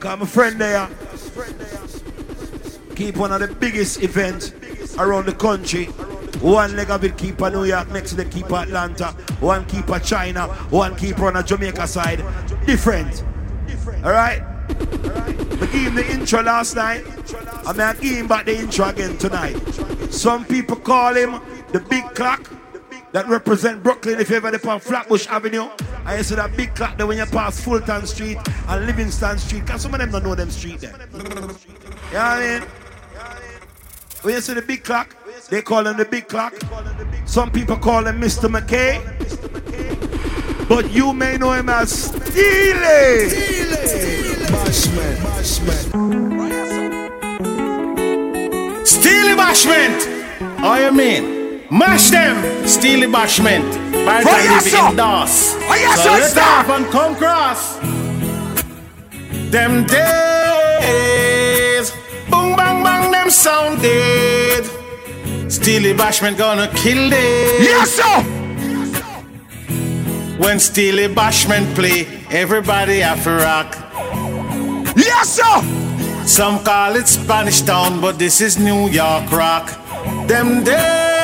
[0.00, 0.88] My friend there
[2.94, 4.52] keep one of the biggest events
[4.96, 5.86] around the country.
[6.40, 9.06] One leg of it keep at New York, next leg keep at Atlanta,
[9.40, 12.24] one keep at China, one keep on the Jamaica side.
[12.64, 13.24] Different.
[14.04, 14.42] Alright?
[15.60, 17.04] We gave him the intro last night.
[17.66, 19.56] I mean I give him back the intro again tonight.
[20.12, 21.40] Some people call him
[21.72, 22.50] the big clock
[23.12, 25.68] that represent Brooklyn if you ever on Flatbush Avenue.
[26.08, 29.66] I see that big clock there when you pass Fulton Street and Livingston Street.
[29.66, 30.94] Cause some of them don't know them street there.
[31.12, 32.68] You know what I mean?
[34.22, 35.14] When you see the big clock,
[35.50, 36.54] they call him the big clock.
[37.26, 38.48] Some people call him Mr.
[38.48, 38.98] McKay.
[40.66, 43.28] But you may know him as Steelie.
[43.28, 45.88] Steelie, bashment.
[48.84, 50.58] Steelie Bashment.
[50.58, 51.37] How you mean?
[51.70, 53.62] Mash them, Steelie Bashment.
[54.06, 55.54] By the time they.
[55.60, 56.40] Oh, yes, so sir.
[56.40, 57.78] off and come cross.
[59.50, 60.00] Them days,
[62.30, 64.64] boom bang bang, them sound dead.
[65.50, 67.60] Steelie Bashment gonna kill it.
[67.62, 68.22] Yes, sir.
[70.38, 73.76] When Steelie Bashment play, everybody have to rock.
[74.96, 75.62] Yes, sir.
[76.26, 79.70] Some call it Spanish Town, but this is New York rock.
[80.26, 81.17] Them days, boom bang bang,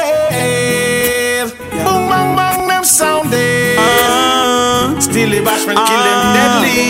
[2.85, 3.79] them sound dead.
[5.01, 6.37] Steelie Bashment kill them uh-huh.
[6.37, 6.81] deadly.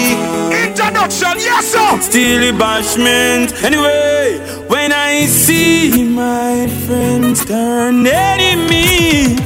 [0.69, 1.98] Introduction, yes, sir.
[2.01, 3.62] Steelie bashment.
[3.62, 9.36] Anyway, when I see my friends turn enemy,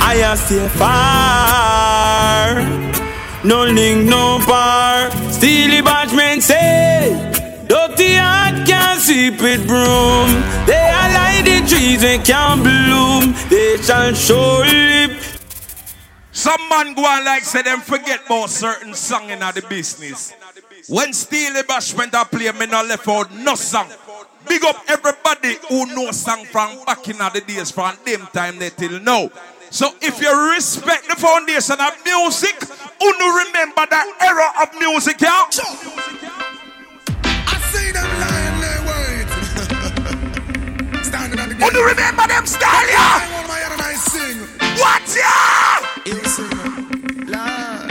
[0.00, 2.50] I I a stay far.
[3.44, 5.10] No link, no bar.
[5.30, 7.14] Steelie bashment say,
[7.68, 10.28] dirty heart can't sweep with broom.
[10.66, 13.34] They are like the trees that can't bloom.
[13.48, 15.31] They shall surely
[16.42, 20.34] Some man go on like say them forget about certain song in the business.
[20.88, 23.88] When Steelie Bashment a play, me not left out no song.
[24.48, 28.70] Big up everybody who know song from back in the days from them time they
[28.70, 29.30] till now.
[29.70, 32.58] So if you respect the foundation of music,
[32.98, 35.46] who no remember that era of music, yeah?
[37.22, 39.30] I see them lying there wait.
[41.06, 42.98] Standing at the no remember them style, yeah?
[42.98, 44.38] I want my head and I sing.
[44.82, 45.71] What, yeah?
[46.04, 46.18] You.
[47.30, 47.86] Lord.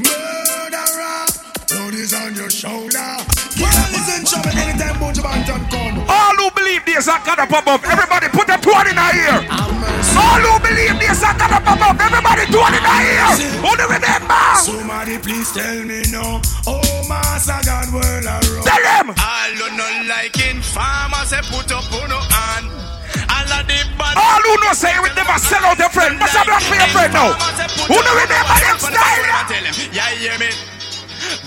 [0.00, 1.26] Murderer.
[1.68, 3.20] Blood is on your shoulder.
[3.60, 6.00] Well, listen, trouble anytime Bunch of Anton come.
[6.08, 9.44] All who believe there's a God above, everybody put a one in our ear.
[10.16, 13.28] All who believe there's a God above, everybody do in our ear.
[13.60, 14.40] Who do remember?
[14.64, 16.40] Somebody please tell me no.
[16.66, 18.64] Oh, Master God, world around.
[18.64, 19.12] Tell them.
[19.12, 22.72] All you no liking farmers say put up on no hand.
[23.28, 26.20] All of the bad All who know say we never sell friend.
[26.20, 27.32] What's a black for your friend now?
[27.88, 29.24] Who do remember them style?
[29.24, 29.48] yeah?
[29.48, 30.52] Tell them, yeah, hear me.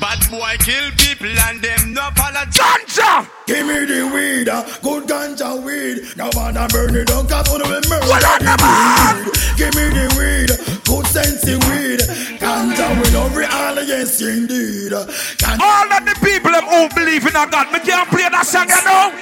[0.02, 2.90] Bad boy kill people and them no apologize.
[2.98, 3.28] Ganja.
[3.46, 6.18] Give me the weed, uh, good ganja weed.
[6.18, 9.16] Now wanna burn it down, cause wanna be murder Well, the the man.
[9.24, 9.34] weed.
[9.60, 10.50] Give me the weed,
[10.90, 12.02] good sensey weed.
[12.42, 14.92] Ganja with every all, yes indeed.
[15.38, 18.46] Ganja All of the people them who believe in a God, me can't play that
[18.46, 19.14] song, you know.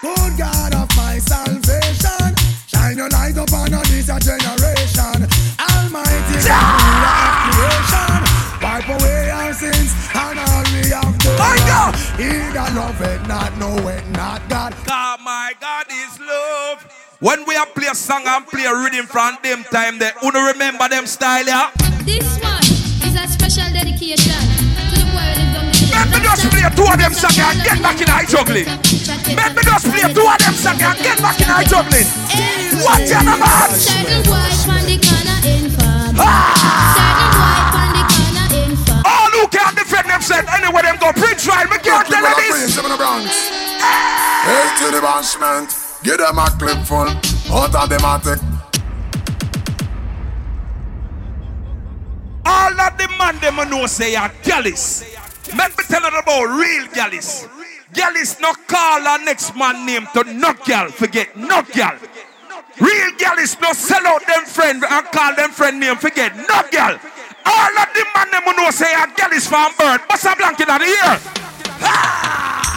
[0.00, 0.75] Good God
[12.76, 14.76] He that loveth not, knoweth not God.
[14.84, 16.84] God, my God is love.
[17.20, 20.30] When we are play a song and play a rhythm from them time, they who
[20.30, 21.72] no remember them style, yeah?
[22.04, 22.60] This one
[23.00, 24.36] is a special dedication
[24.92, 27.40] to the boy who lives on the Let me just play two of them songs
[27.40, 28.68] and get back in high juggling.
[28.68, 32.04] Let me just play two of them songs and get back in high juggling.
[32.84, 33.72] Watch your man.
[33.72, 36.12] Certain boy from the corner in farm.
[36.12, 39.00] Certain boy from the corner in farm.
[39.08, 39.72] All who can
[40.26, 42.74] themselves anywhere them go preach trial, me can't tell you this.
[42.74, 43.30] Seven Bronx.
[44.46, 47.08] Hey to the bashment, give them a clip full.
[47.54, 48.42] Out of them a take.
[52.44, 55.04] All of the man them know say are gallus.
[55.56, 57.46] Let me tell you about real gallus.
[57.92, 60.88] Gallus no call our next man name to no gal.
[60.88, 61.96] Forget no gal.
[62.80, 65.96] Real gallus no sell out them friend and call them friend name.
[65.96, 66.98] Forget no gal.
[67.46, 70.02] All of the man them know say are gallus from birth.
[70.10, 71.12] What's a blanket of the year?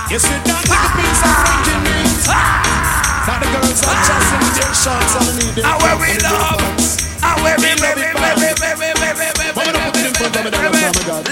[0.09, 2.17] You see that little piece of Frankie meat?
[2.25, 6.33] For the girls that just in their shorts underneath their And where we pants and
[6.33, 6.61] their love.
[6.61, 6.89] pants.
[7.21, 10.71] And where we, we, we, we, we, we, put it in front of me, where
[10.73, 11.25] we, my Love.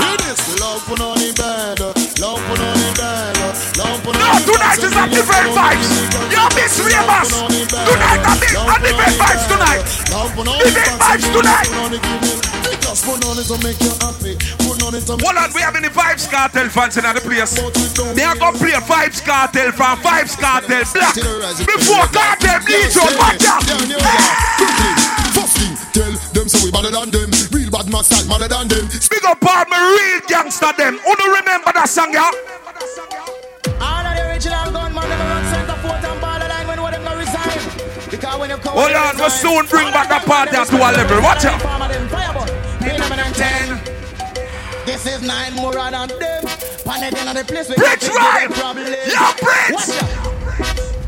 [0.00, 0.40] Do this.
[0.60, 4.22] Love put on the bed, uh, love put on the bed, uh, love put on
[4.22, 5.88] No, tonight is a different vibes.
[6.32, 7.28] You miss Ravers.
[7.36, 9.82] Tonight uh, a big, a different vibes tonight.
[10.64, 12.25] Different vibes tonight.
[13.06, 14.34] Just put on it to make you happy.
[14.66, 17.54] Put on it to Hold on, we have any Vybz Kartel fans in the place.
[18.18, 21.14] They are gonna play Vybz Kartel from Vybz Kartel Black.
[21.14, 23.62] Before Kartel bleach out, watch out.
[25.38, 27.30] First tell them so we better than them.
[27.54, 28.90] Real bad man style better than them.
[28.90, 30.98] Big up all my real gangster them.
[30.98, 32.26] Who do remember that song, yeah?
[33.78, 38.10] All of the original gunman never run center fort and borderline when them not resign.
[38.10, 41.22] Because when you come Hold on, we'll soon bring back the party to a level.
[41.22, 42.55] Watch out.
[44.86, 46.42] This is nine more than them.
[46.84, 48.48] Pan it in the place Bridge you rhyme.
[48.48, 48.86] get problem.
[48.86, 49.90] Yeah, Bridge.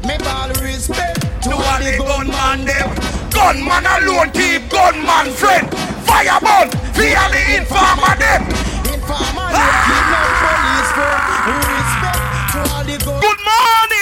[0.04, 2.90] Make all respect to all the gunman gunman them.
[3.30, 5.70] Gunman alone keep gunman friend.
[6.04, 6.66] Fireball,
[6.98, 8.42] fear the informer them.
[8.92, 9.86] Informer, ah!
[9.86, 12.20] keep no police for respect
[12.52, 13.20] to all the gun.
[13.22, 13.97] Good morning.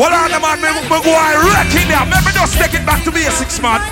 [0.00, 2.00] Well, on the man, me, me go and wreck it there.
[2.08, 3.84] Let just take it back to basics, man.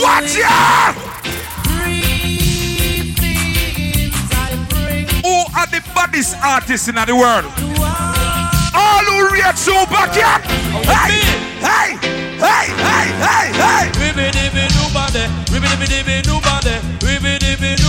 [0.00, 0.96] Watch ya!
[5.20, 7.44] Who are the baddest artists in the world?
[8.72, 10.40] All who react super cat.
[10.88, 11.20] Hey,
[11.60, 12.00] hey,
[12.40, 13.84] hey, hey, hey, hey.
[14.00, 14.64] Ribby dibby
[15.92, 16.72] dibby nobody,
[17.04, 17.86] ribby dibby dibby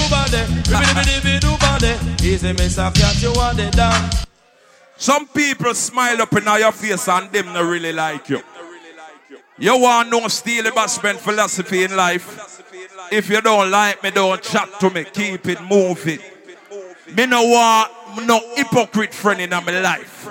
[2.77, 4.26] a cat, you want it down.
[4.97, 8.41] Some people smile up in your face and them not really like you.
[9.59, 12.63] You want no steal bashment philosophy in life.
[13.11, 15.03] If you don't like me, don't chat to me.
[15.05, 16.19] Keep it moving.
[17.15, 20.27] Me no want no hypocrite friend in my life.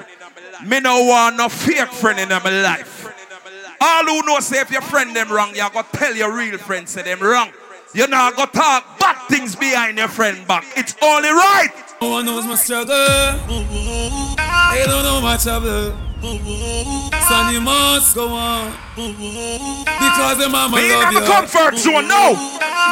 [0.65, 3.07] Me no want no fake friend in my life.
[3.81, 6.89] All who know say if your friend them wrong, you gotta tell your real friend
[6.89, 7.51] say them wrong.
[7.95, 10.65] You not gonna talk bad things behind your friend back.
[10.77, 11.86] It's only right.
[12.01, 12.95] No one knows my struggle.
[12.97, 15.93] They don't know my trouble.
[17.29, 18.73] Son, you must go on.
[18.97, 21.27] Because the mama Me in love my you.
[21.27, 22.35] comfort zone, no.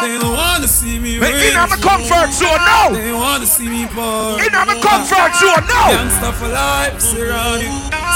[0.02, 1.52] They don't wanna see me Me rich.
[1.52, 2.92] in my comfort zone, no.
[2.94, 4.40] They don't wanna see me poor.
[4.40, 5.82] In my comfort zone, no.
[5.92, 7.70] Gangsta for life, surrounded.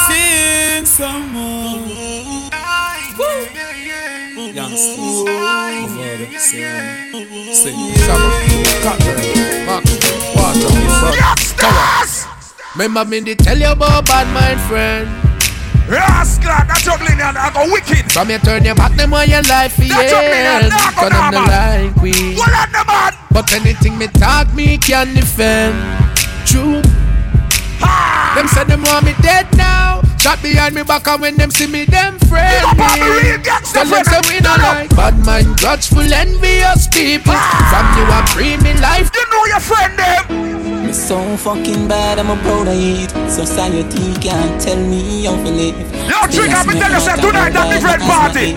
[0.08, 2.48] Sing some more.
[4.54, 4.98] Gangsta.
[4.98, 7.52] Over sing.
[7.52, 7.78] Sing.
[11.18, 12.26] Youngsters!
[12.76, 15.08] Remember me they tell you about bad mind friend.
[15.88, 18.12] Rascal, that juggling and I go wicked.
[18.12, 20.68] From you turn your back them on your life for That juggling and.
[20.68, 21.48] I go I'm the normal.
[21.48, 22.36] line queen.
[22.38, 23.12] On the man?
[23.32, 25.74] But anything me talk me can defend.
[26.46, 26.82] True.
[28.36, 30.02] Them say them want me dead now.
[30.18, 33.38] Shot behind me back and when them see me, them friend up all the real
[33.42, 34.26] Tell them say friend.
[34.26, 37.32] we not like bad mind, grudgeful, envious people.
[37.34, 37.70] Ah.
[37.70, 39.10] From you a free me life.
[39.14, 40.86] You know your friend them.
[40.86, 43.10] Me so fucking bad, I'm a proud of it.
[43.30, 45.78] Society can't tell me how to live.
[46.10, 48.52] Yo, Trick, I'm tell you, say, tonight that different party.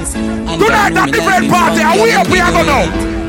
[0.58, 3.21] Tonight that different party, and we up, we are gonna know.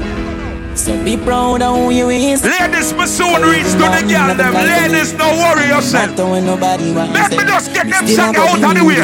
[0.75, 2.43] So be proud of who you is.
[2.43, 4.55] Ladies, me soon reach to the girl them.
[4.55, 6.17] Ladies, no worry yourself.
[6.19, 8.85] When nobody wants Let me just get them still song a go out of the
[8.85, 8.97] way.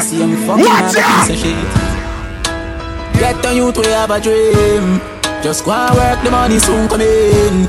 [0.57, 1.29] Watch out.
[3.19, 4.99] Get on you to have a dream.
[5.43, 7.67] Just go and work, the money soon come in.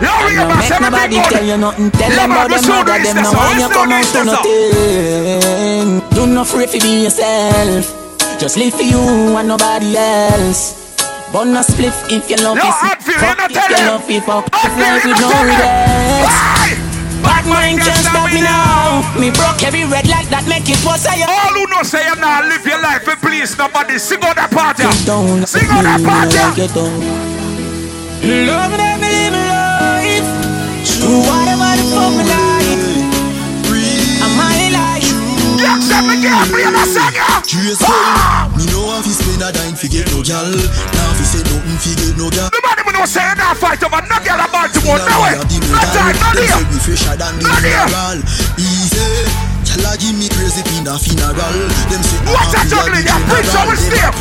[0.00, 1.90] We Don't make nobody tell you nothing.
[1.92, 3.60] Tell them about them mother, them this no song.
[3.60, 6.00] you come out to nothing.
[6.16, 7.86] Do not free for be yourself.
[8.40, 10.81] Just live for you and nobody else.
[11.32, 12.76] Burn a spliff if you love Yo, it.
[12.76, 13.16] Fuck if you
[13.88, 14.20] love it.
[14.22, 16.28] Fuck if life with no regrets.
[17.24, 19.00] Bad mind can't stop me now.
[19.16, 22.16] Me broke every red light that make it was I All who know say you
[22.20, 24.84] not live your life and please nobody sing out that party.
[25.48, 26.36] Sing out that party.
[26.36, 26.52] Love
[28.76, 30.28] that me live life.
[30.84, 32.28] Through whatever the fuck me
[35.88, 37.14] let me get play that song,
[37.82, 38.48] Ah!
[38.56, 40.46] Me know how fi spend a dime fi get no gal.
[40.46, 42.48] Now fi say nothing fi get no gal.
[42.52, 45.00] Nobody me know say you not fight over no girl about Baltimore.
[45.02, 45.34] No way.
[45.38, 46.56] No time, no deal.
[46.58, 48.18] say we fresher than the mineral.
[48.58, 49.50] Easy.
[49.72, 51.56] A give me crazy pin a funeral.
[51.90, 54.12] Them say What a nah, we juggling, yeah, Prince, always a there.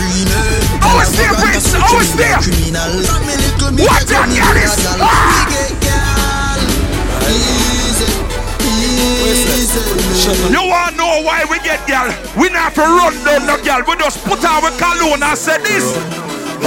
[0.82, 2.40] Always there, Prince, always there.
[2.40, 2.92] like Criminal.
[3.04, 5.00] From me little me What a money gyal with is- a gyal.
[5.04, 6.01] Ah!
[9.32, 12.12] You want know why we get girl?
[12.36, 13.80] We not for run down no girl.
[13.88, 15.88] We just put our cologne and say this.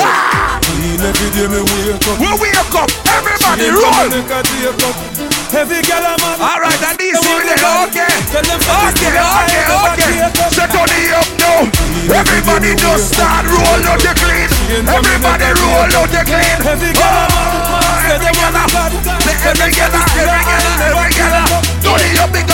[0.00, 0.56] Ah!
[0.64, 2.16] Every day me wake up.
[2.16, 4.08] We wake up, everybody roll.
[4.08, 4.96] make a take up.
[5.52, 6.40] Every girl a man.
[6.40, 8.08] All right, and this is okay.
[8.32, 10.48] Tell them fuck it, Okay, okay, okay.
[10.48, 11.68] Set on the up now.
[12.16, 14.48] Everybody just start roll out the clean.
[14.88, 16.58] Everybody roll out the clean.
[16.64, 17.74] Every girl a man.
[18.08, 18.92] Say Every girl, God.
[19.44, 21.74] every girl, every girl, every girl.
[21.84, 22.53] Do the up the gun.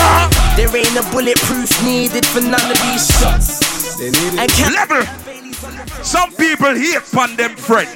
[0.91, 3.99] ain't a bulletproof needed for none of these shots.
[4.73, 5.03] Level.
[6.03, 7.89] Some people hate on them friend.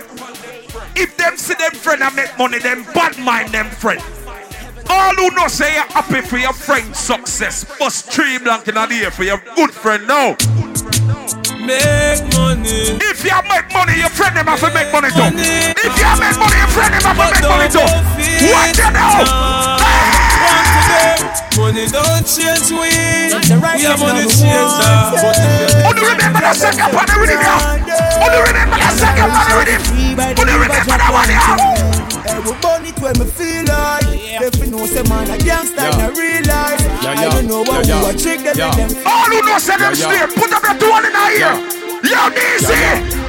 [0.96, 4.02] If them see them friend and make money, them bad mind them friend.
[4.90, 8.88] All who know say you're happy for your friend's success, must three blank in the
[8.92, 10.38] ear for your good friend now.
[11.66, 12.96] Make money.
[13.02, 15.36] If you make money, your friend them have to make money too.
[15.36, 17.80] If you make money, your friend them have to make money too.
[18.52, 19.76] What you know?
[21.58, 22.92] Money don't change we.
[23.36, 25.86] We have money change that.
[25.88, 28.22] Only remember that second part of rhythm, yeah.
[28.24, 29.82] Only remember that second part of rhythm.
[30.40, 31.96] Only remember that one, yeah.
[32.36, 34.04] I will burn it when me feel like
[34.44, 35.94] If you know say man a gangster Yeah.
[35.94, 38.12] in a real Yeah, I don't know what Yeah, you yeah.
[38.12, 38.72] a trick them Yeah.
[38.76, 41.54] them All who know say them straight, put up your two one in the ear.
[42.04, 43.25] Yo, DC.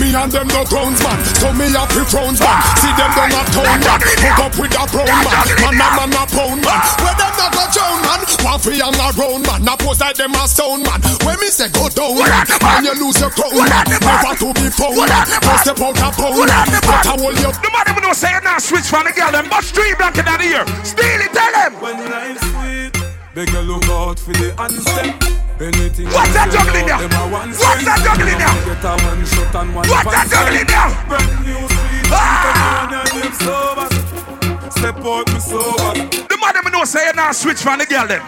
[0.00, 2.58] Me and them no grounds man, so me a free frowns man.
[2.82, 5.44] See them down a town man, hook up with a brown man.
[5.62, 8.20] Man a man a pound man, where them not go drown man.
[8.42, 11.00] One free and a round man, now pose like them a sound man.
[11.22, 13.86] When me say go down man, and you lose your crown man.
[13.86, 16.66] Never to be found man, go step out a pound man.
[16.82, 17.50] But I hold you.
[17.54, 20.18] The man them know say you not switch from the girl, them but three blank
[20.18, 20.64] in the ear.
[20.82, 21.72] Steal it, tell them.
[21.78, 23.03] When life's sweet,
[23.34, 25.34] beg you look out for the handstep.
[25.60, 26.98] Anything What's that juggling there?
[26.98, 28.74] them a one What's that juggling there?
[28.74, 30.90] Get a one shot and one What's that juggling there?
[31.06, 32.90] Brand new sweet, ah!
[32.90, 34.43] and you sober.
[34.76, 35.94] Step out me sober.
[36.28, 38.22] The man them know say you not switch from the girl, them.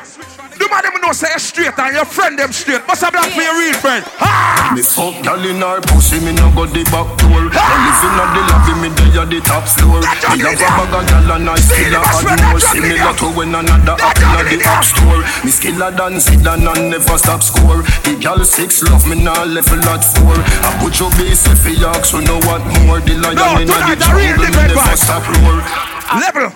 [0.57, 2.81] The man them know say you straight and your friend them straight.
[2.89, 4.05] Must have black for your real friend.
[4.21, 4.73] Ah!
[4.75, 7.45] Me fuck gal in her pussy, me no go the back door.
[7.53, 10.01] I live in the lobby, me dey at the top floor.
[10.01, 12.61] Me have a bag of gal and I still a add more.
[12.61, 15.21] Similar to when another apple at the app store.
[15.45, 17.85] Me skiller than Zidane and never stop score.
[18.09, 20.35] The gal six love me now level at four.
[20.35, 23.05] I put your base if you ask, so know what more.
[23.05, 25.61] The lion in the tonight a real jungle, me never stop roar.
[26.37, 26.53] Level.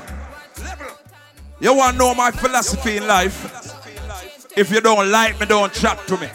[1.61, 3.69] You want to know my philosophy in life?
[4.57, 6.29] If you don't like me, don't chat to me.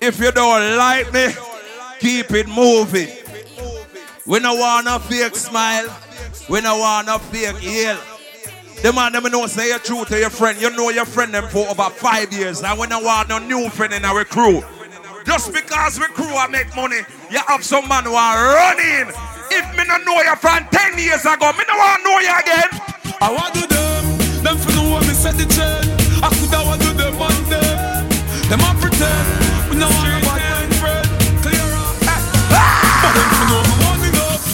[0.00, 1.28] If you don't like me,
[2.00, 3.08] keep it moving.
[4.26, 5.86] We no want a fake smile.
[6.48, 7.98] We no want a fake yell.
[8.82, 10.60] The man them know say you true to your friend.
[10.60, 12.62] You know your friend them for about five years.
[12.62, 14.62] And we no want no new friend in our crew.
[15.24, 19.14] Just because we crew I make money, you have some man who are running.
[19.50, 22.32] If me no know you from 10 years ago, me no want to know you
[22.32, 22.70] again.
[23.20, 24.04] I want to them,
[24.42, 25.88] them for know what me set the trend.
[26.22, 28.08] I could have want to them on them.
[28.48, 29.28] Them a pretend,
[29.70, 31.08] we know I'm a bad friend.
[31.44, 32.20] Clear up, eh.
[33.02, 34.44] But them for know me money enough.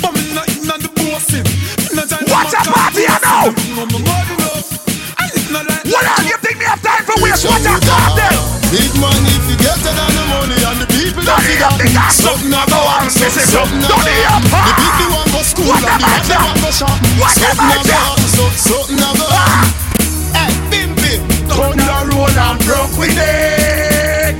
[0.00, 1.46] But me not in on the bossing.
[1.96, 3.52] Not What's a party, you know?
[3.52, 4.68] Them for know me money enough.
[5.16, 7.44] I live not like What are you think me have time for waste?
[7.44, 8.28] What's a party?
[8.72, 10.27] Big money if you get it on the
[11.28, 12.12] money and the people that Don't see you that.
[12.14, 14.42] Something so- go on, Don't you something a think go I'm on.
[14.48, 16.40] so- The big the one go school and the about one the ya?
[16.58, 16.96] go shop.
[16.98, 18.00] Something about a go ya?
[18.36, 19.14] so- something a ah.
[19.18, 19.66] go on.
[20.36, 24.36] Hey, bim bim, turn the roll and broke with it.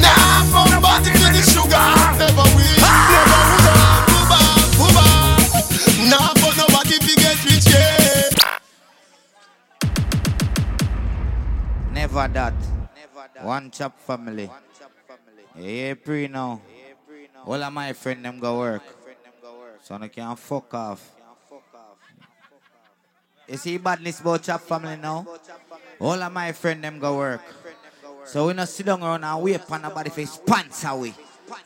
[0.00, 1.86] Nah, from the bottom to the sugar,
[2.20, 2.92] never will, ah.
[3.12, 4.04] never would have.
[4.08, 5.64] Go back, go back.
[6.10, 8.30] Nah, for nobody fi get rich, yeah.
[11.92, 12.54] Never that.
[13.42, 14.50] One chop family.
[15.56, 16.60] Yeah, pre now.
[17.46, 18.82] All of my friend them go work.
[19.82, 21.10] So I can't fuck off.
[23.46, 25.26] You see badness about chop family now?
[26.00, 27.42] All of my friend them go work.
[28.24, 31.08] So we not sit down around and wait for nobody for sponsor we.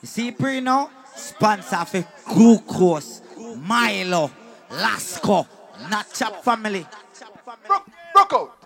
[0.02, 0.90] You see pre now?
[1.14, 3.22] Sponsor for glucose,
[3.56, 4.30] Milo,
[4.70, 5.46] Lasco,
[5.88, 6.86] not chop family.
[8.14, 8.57] Rock out.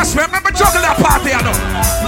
[0.00, 1.52] The bus, remember juggle that party, I know.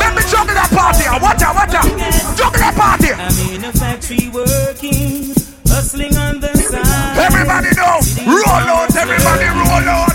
[0.00, 1.92] Remember juggle that party, I watch out, watch out.
[2.40, 3.12] Juggle that party.
[3.12, 5.36] I'm in a factory working,
[5.68, 7.20] hustling on the side.
[7.20, 10.08] Everybody know, roll out, everybody roll out.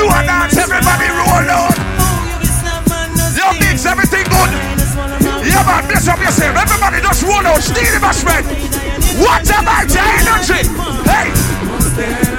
[0.00, 1.76] Do a dance, everybody roll out.
[1.76, 2.32] Oh,
[3.36, 4.50] Yo, mix, everything good.
[5.44, 6.56] Yeah, man, bless up yourself.
[6.56, 8.48] Everybody just roll out, steal the bus, man.
[9.20, 10.64] What about your energy?
[11.04, 12.29] Hey.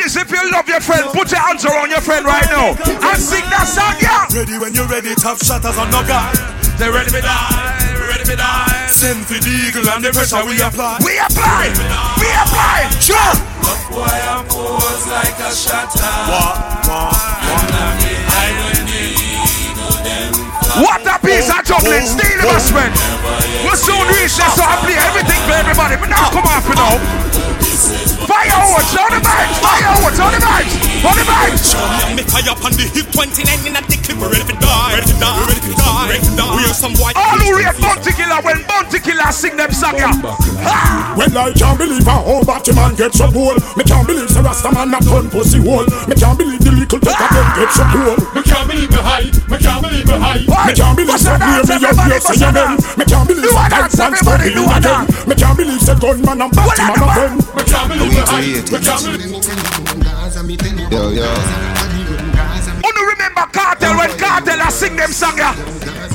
[0.00, 3.20] Ladies, if you love your friend, put your hands around your friend right now and
[3.20, 4.24] sing that song, yeah.
[4.32, 6.32] Ready when you're ready, top shatters on no guard.
[6.80, 8.88] They ready to die, ready to die.
[8.88, 11.04] Send for the eagle and the pressure we apply.
[11.04, 11.68] We apply,
[12.16, 13.20] we apply, sure.
[13.20, 16.00] Up boy, I pose like a shatter.
[16.32, 16.56] What,
[16.88, 20.32] what, I when the eagle them
[20.80, 22.72] What a piece of juggling, steal the bus.
[22.72, 26.00] We'll soon reach this, so I play everything for everybody.
[26.00, 27.59] But now come off, you know.
[27.80, 30.68] Fireworks on the mic, fireworks on the mic,
[31.00, 31.56] on the mic.
[32.12, 35.00] Me tie up on the hip 29 in a the clip, we're ready to die,
[35.00, 36.56] ready to die, ready to die, ready to die.
[36.60, 37.16] We are some white.
[37.16, 37.72] All who who rate
[38.80, 40.08] Bounty Killer when Bounty Killer sing them song ya?
[41.16, 43.54] Well, I can't believe a whole batty man get so cool.
[43.76, 45.84] Me can't believe the Rasta man not done pussy hole.
[46.08, 48.16] Me can't believe the little take of them get so cool.
[48.32, 49.28] Me can't believe me high.
[49.52, 50.40] Me can't believe me high.
[50.40, 52.72] Me can't believe Bust so a near me your everybody, face bust a again.
[52.96, 55.04] Me can't believe Do a that dance, pants everybody, stop do again.
[55.28, 57.36] Me can't believe say gunman and batty man a friend.
[57.52, 58.64] Me can't believe me high.
[58.64, 59.28] Me can't believe.
[60.90, 61.79] Yo, yo.
[64.00, 65.52] Who do remember Kartel when Kartel sing them song ya?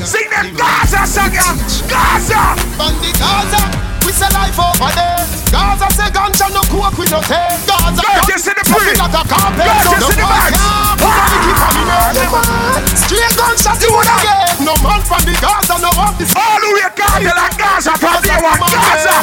[0.01, 1.45] Sing them Gaza song ya.
[1.85, 2.57] Gaza.
[2.81, 3.61] Bandi Gaza,
[4.01, 5.21] we say life over there.
[5.53, 7.61] Gaza say ganja no coke we no take.
[7.69, 8.89] Gaza Gorgeous in the pre.
[8.97, 9.69] like a carpet.
[9.69, 10.57] Gorgeous so in the no bags.
[10.57, 10.97] boy can't ah.
[10.97, 12.97] put on the keep on the nerve.
[12.97, 14.49] Straight gunshot you would again.
[14.65, 16.33] No man from the Gaza no want this.
[16.33, 18.57] All the way Kartel and Gaza from day one.
[18.65, 19.13] Gaza.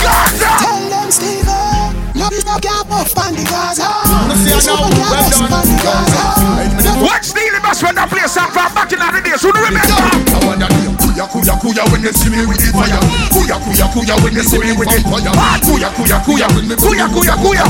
[0.00, 0.50] Gaza.
[0.64, 1.43] Tell them Steven,
[2.14, 3.88] no be no gap up on the Gaza.
[4.30, 7.02] No fear now, well done.
[7.02, 9.42] Watch Steelie Bass when that place up from back in the days.
[9.42, 9.98] Who do remember?
[9.98, 10.66] I wanna
[10.98, 12.98] kuya kuya kuya when you see me with the fire.
[13.34, 15.34] Kuya kuya kuya when you see me with the fire.
[15.66, 17.64] Kuya kuya kuya when me Kuya, kuya, kuya.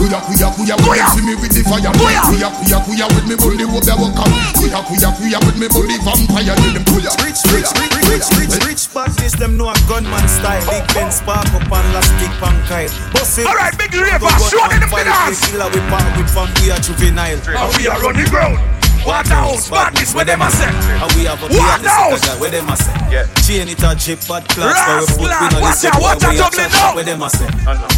[0.00, 0.18] Kuya.
[0.24, 1.92] Kuya kuya kuya see me with the fire.
[1.92, 2.20] Kuya.
[2.24, 4.28] kuya kuya kuya when me bully up the walk up.
[4.56, 6.56] Kuya kuya kuya when me bully vampire.
[6.56, 7.10] With them kuya.
[7.20, 8.40] Rich, rich, rich, rich, eh.
[8.40, 10.64] rich, rich badness, them know a gunman style.
[10.72, 12.92] Big Ben spark up and last stick pan kite.
[13.12, 13.46] Boss it.
[13.46, 15.44] All right, big river, show them the finance.
[15.44, 17.36] Killer we part with from we are juvenile.
[17.36, 18.79] And we are on the ground.
[19.06, 20.68] Waterhouse, badness, where them a say?
[20.68, 22.20] And we have a Waterhouse.
[22.20, 22.40] Waterhouse.
[22.40, 22.92] Where them a say?
[23.10, 23.26] Yeah.
[23.42, 24.76] Chain it a jip bad class.
[24.76, 26.94] Where we put Rascal, we no watch listen watch what out, we Dublin now.
[26.94, 27.48] Where them a say?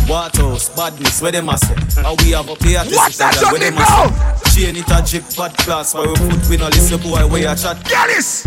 [0.08, 1.20] Waterhouse, badness.
[1.22, 1.74] Where them a say?
[1.74, 2.06] Hmm.
[2.06, 4.66] And we have a play at Watch that, Where them a say?
[4.66, 5.94] Chain it a jip bad class.
[5.94, 7.82] Where we put we no listen boy where you chat.
[7.84, 8.46] Get this.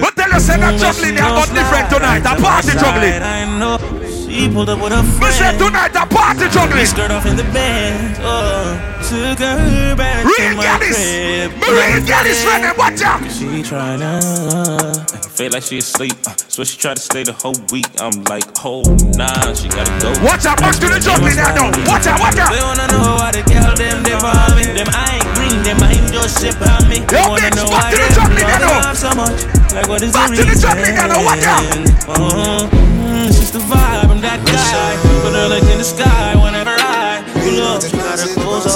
[0.00, 2.26] But tell us that juggling they are not different tonight.
[2.26, 3.22] A party juggling.
[3.22, 4.05] I know.
[4.36, 6.84] She pulled up with a We said tonight a party juggling.
[6.84, 8.20] Skirt off in the bed.
[8.20, 11.56] Oh, took her back Real to my crib.
[11.56, 13.24] Real Gaddis, friend, watch out.
[13.32, 16.12] She tryna uh, feel like she asleep.
[16.26, 17.88] Uh, so she tried to stay the whole week.
[17.96, 18.84] I'm like, oh
[19.16, 20.12] nah, she gotta go.
[20.20, 21.72] Watch out, back to the juggling now, though.
[21.88, 22.52] Watch out, watch out.
[22.52, 24.64] They wanna know why the girl them they me.
[24.76, 27.00] Them I ain't green, them I ain't just shit on me.
[27.08, 28.84] They Yo, wanna bitch, know back why the juggling love now, though.
[28.84, 29.38] love so much.
[29.72, 30.68] Like what is Back the to the reason?
[30.68, 31.24] juggling now.
[31.24, 31.64] Watch out.
[32.08, 35.00] Uh, mm, she's the vibe, I'm that guy.
[35.24, 35.32] Put
[35.72, 37.80] in the sky whenever I pull up.
[37.80, 38.68] She got her off.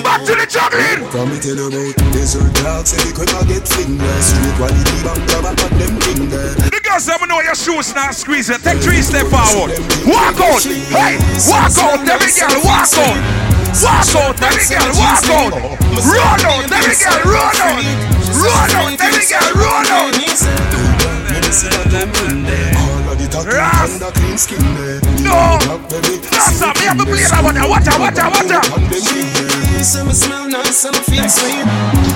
[0.00, 1.04] Back to the juggling.
[1.12, 4.24] Come me tell you about desert dogs, say the quick I get fingers.
[4.24, 6.56] Straight quality bank grab up on them fingers.
[6.56, 8.64] The girls them know your shoes not squeeze it.
[8.64, 9.76] Take three step forward.
[10.08, 10.64] Walk out.
[10.64, 12.00] Hey, walk out.
[12.00, 13.20] Every girl, walk out.
[13.76, 14.40] Walk out.
[14.40, 15.52] Every girl, walk out.
[16.00, 16.64] Roll out.
[16.64, 17.84] Every girl, roll out.
[18.40, 18.96] Roll out.
[19.04, 20.16] Every girl, roll out.
[23.34, 23.92] All of the tattoo Ras.
[23.92, 25.00] and the clean skin there.
[25.22, 25.58] No.
[25.86, 26.18] baby.
[26.18, 26.72] No, sir.
[26.74, 27.54] Me have to play that one.
[27.54, 27.68] now.
[27.70, 28.00] Watch out.
[28.00, 28.30] Watch out.
[28.34, 28.66] Watch out.
[29.80, 31.64] Some smell nice, some feel sweet.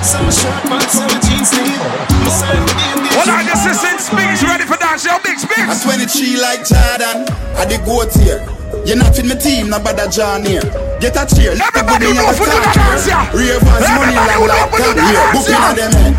[0.05, 1.81] Some short pants, some jeans neat.
[2.21, 3.43] Me say I'm being Hold on.
[3.47, 4.43] This is in Spinks.
[4.43, 5.03] Ready for dance?
[5.03, 5.81] Yo, Big Spinks.
[5.85, 7.25] I'm 23 like Jordan.
[7.57, 8.43] I the goat here.
[8.85, 10.61] You're not in my team, no bother John here.
[10.99, 13.25] Get a cheer, let the Everybody know a for the dance, yeah.
[13.33, 15.25] Ravers money long like do here.
[15.49, 15.69] yeah.
[15.69, 16.01] at them eh.
[16.01, 16.13] head.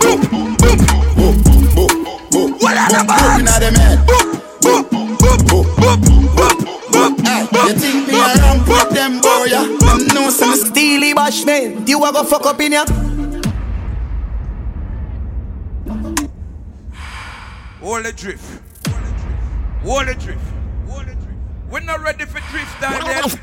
[0.00, 0.76] Boop, boop,
[1.16, 1.47] boop.
[2.60, 3.50] What are the Booking bands?
[3.52, 3.98] at them head.
[4.06, 5.98] Boop, boop, boop, boop,
[6.36, 6.58] boop,
[6.92, 7.26] boop.
[7.26, 9.62] Hey, you think me a ramp with them boy, yeah?
[9.64, 12.84] Them know some Steelie Bashman, you a go fuck up in ya?
[17.80, 18.62] Hold the drift.
[19.82, 20.40] Hold the drift.
[20.88, 21.26] Hold the drift.
[21.70, 23.38] We're not ready for drift down yet.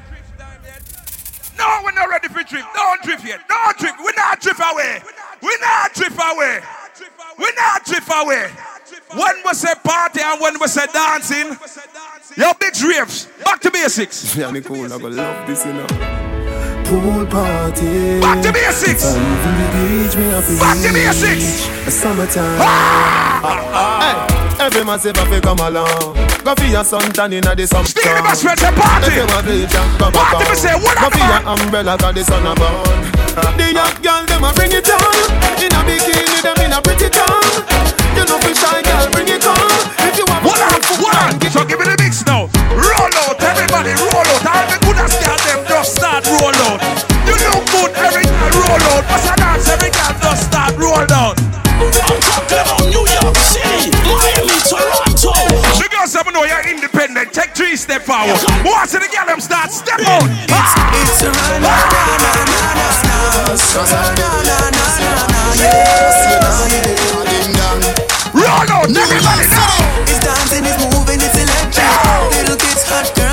[1.57, 2.67] No, we're not ready for drift.
[2.75, 3.39] Don't drift yet.
[3.47, 3.97] Don't drift.
[3.99, 5.01] We're not drift away.
[5.41, 6.59] We're not drift away.
[7.39, 8.51] We're not drift away.
[9.13, 11.57] When we say party and when we say dancing,
[12.37, 13.27] yo, big drifts.
[13.43, 14.35] Back to basics.
[14.37, 16.24] Yeah, me cool, I go love this, you know.
[16.85, 18.19] Pool party.
[18.21, 19.03] Back to basics.
[19.13, 21.67] From the beach, me have to Back to basics.
[21.87, 22.61] A summertime.
[24.01, 24.15] Hey,
[24.61, 26.13] every massive have to come along.
[26.45, 27.85] Go for your suntan inna the sun.
[27.85, 29.09] Steely Bass friends say party.
[29.09, 31.97] Make you a bleach and come Party, me say, what Go up, for your umbrella
[31.97, 33.01] 'cause the sun a burn.
[33.57, 35.17] The young girl them a bring it on.
[35.57, 37.65] In a bikini them in a pretty tongue.
[38.13, 39.57] You know fi shy girl bring it on.
[40.05, 40.85] If you have What up?
[41.01, 41.51] What?
[41.51, 42.45] So give me the mix now.
[42.77, 43.14] Roll
[43.45, 44.43] everybody, roll out.
[44.45, 46.81] All the good as girl them just start roll out.
[47.29, 49.03] You look good, every girl roll out.
[49.09, 49.69] What's a dance?
[49.69, 51.37] Every girl just start roll out.
[51.75, 55.33] I'm talking about New York City, Miami, Toronto.
[55.77, 57.33] The girls them know you're independent.
[57.33, 58.39] Take three step forward.
[58.63, 60.23] Watch the girl them start step out.
[60.25, 63.17] It's a run, na na na na na na.
[63.75, 63.83] Na
[64.15, 66.15] na na na na yeah.
[68.33, 69.75] Roll out, everybody now.
[70.07, 71.91] It's dancing, it's moving, it's electric.
[72.07, 72.44] Hot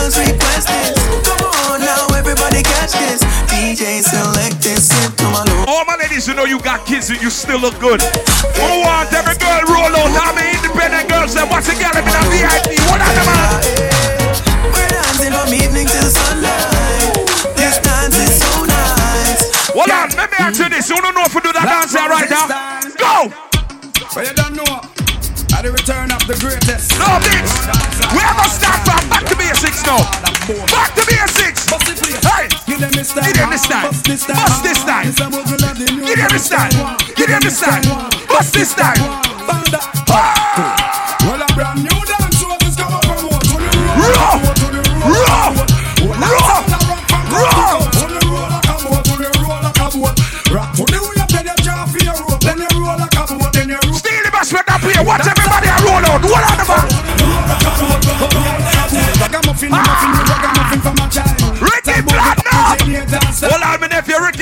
[0.02, 0.98] girls request this.
[1.22, 3.22] Come on now, everybody catch this.
[3.46, 4.62] DJ select
[6.12, 8.02] ladies, you know you got kids and you still look good.
[8.02, 10.10] Who want every girl roll out?
[10.12, 12.76] How many independent girls say, what's a girl in a VIP?
[12.90, 13.62] What are the man?
[14.74, 17.16] We're dancing from evening till sunlight.
[17.56, 19.72] This dance is so nice.
[19.72, 20.90] Hold on, let me ask you this.
[20.90, 22.46] You don't know if we do that dance here right now.
[23.00, 23.32] Go!
[24.12, 25.02] But you don't know.
[25.52, 26.96] At the return of the greatest.
[26.96, 27.52] No, bitch.
[28.12, 29.31] We have to start from back to
[29.62, 29.98] basics now.
[30.66, 31.70] Back to basics.
[32.26, 33.24] Hey, Give them this time.
[33.24, 33.84] Give them this time.
[33.84, 34.36] Bust this time.
[34.36, 35.06] Bust this time.
[35.06, 36.70] This time we're gonna do Give them this time.
[37.14, 37.82] Give them this time.
[38.28, 38.98] Bust this time.
[40.10, 41.16] Ah.
[41.22, 43.42] Well, a brand new dance is coming from what?
[43.44, 44.34] To Raw.
[44.34, 44.41] Raw.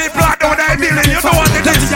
[0.00, 1.10] Nephew Ricky down there building.
[1.12, 1.92] You know what it is.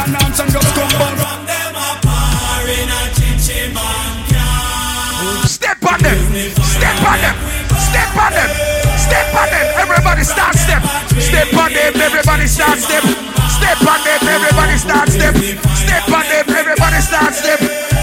[5.48, 6.18] Step on them.
[6.60, 7.36] Step on them.
[7.80, 8.50] Step on them.
[8.98, 9.66] Step on them.
[9.80, 10.82] Everybody start step.
[11.18, 11.92] Step on them.
[11.96, 13.04] Everybody start step.
[13.48, 14.20] Step on them.
[14.28, 15.34] Everybody start step.
[15.36, 16.44] Step on them.
[16.48, 17.32] Everybody step.
[17.32, 17.93] Step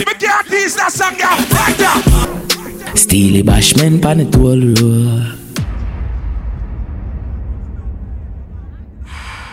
[0.00, 1.36] Me can't tease that song, yeah.
[1.52, 2.94] Right there.
[2.96, 5.20] Steelie Bashman pan it all roll.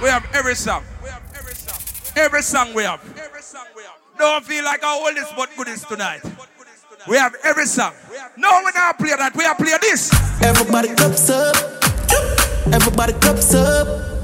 [0.02, 0.84] We have every song.
[1.04, 1.80] We have every song.
[2.16, 3.02] Every song we have.
[3.18, 3.96] Every song we have.
[4.18, 6.22] Don't feel like our oldest but goodest tonight.
[7.10, 7.94] We have every song.
[8.38, 9.36] No, we not play that.
[9.36, 10.12] We are play this.
[10.42, 11.56] Everybody cups up.
[12.74, 14.17] Everybody cups up.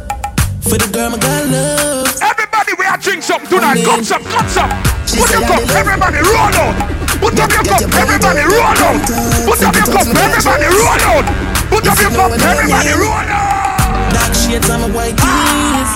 [0.63, 2.21] For the girl my God loves.
[2.23, 3.83] Everybody, we are drink some tonight.
[3.83, 4.71] Cups up, cups up.
[5.11, 6.75] Put your cup, everybody, roll out.
[7.19, 9.03] Put up your cup, everybody, roll out.
[9.43, 11.25] Put up your cup, everybody, roll out.
[11.67, 14.13] Put up your cup, everybody, roll out.
[14.15, 15.89] Dark shades on my white keys.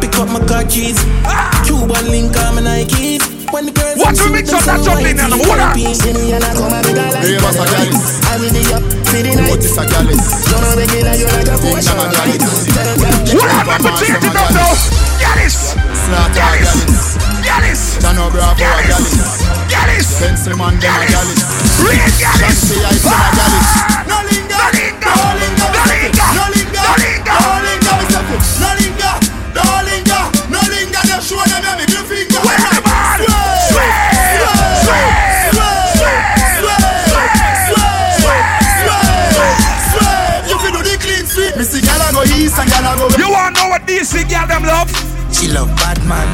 [0.00, 0.96] Pick up my car keys.
[1.26, 1.50] Ah.
[1.66, 3.26] Cuban link on my Nikes.
[3.52, 5.34] When the girls Watch me mix up that jumping now.
[5.34, 5.74] What up?
[8.30, 9.00] I will be up
[9.68, 10.16] for the night.
[10.16, 10.24] What is a galis?
[10.48, 11.96] You're not regular, you're like a potion.
[13.36, 14.72] What happened to change it up now?
[15.20, 15.76] Yalis!
[16.32, 16.72] Yalis!
[17.44, 17.82] Yalis!
[18.00, 19.44] Jano Bravo a galis.
[19.68, 20.08] Yalis!
[20.20, 21.40] Pencil man dem a galis.
[21.84, 22.72] Real Yalis!
[22.72, 23.68] Shanty dem a galis.
[24.08, 25.14] No linger, No linger!
[25.14, 26.28] no linger, No linger!
[26.34, 27.36] no linger, No linger!
[27.36, 28.20] no linger, Mr.
[28.28, 28.42] Foot.
[28.60, 29.14] no linger,
[29.54, 31.02] no linger, no linger.
[31.06, 32.69] Just show them your middle finger.
[44.12, 44.90] What DC girl them love?
[45.32, 46.26] She love bad man.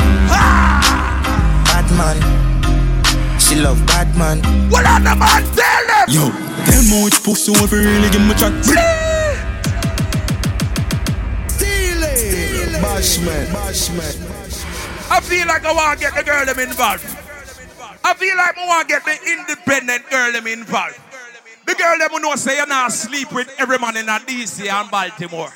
[1.65, 3.39] Bad man.
[3.39, 4.39] She love bad man.
[4.71, 5.43] What on the man?
[5.55, 6.07] Tell them!
[6.09, 6.31] Yo,
[6.65, 8.53] them much pussy won't really give me chat.
[12.77, 15.11] Bashman, bashman.
[15.11, 17.05] I feel like I want to get the girl them involved.
[18.05, 20.99] I feel like I want to get the independent girl them involved.
[21.67, 24.91] The girl them who know say you not sleep with every man in DC and
[24.91, 25.53] Baltimore.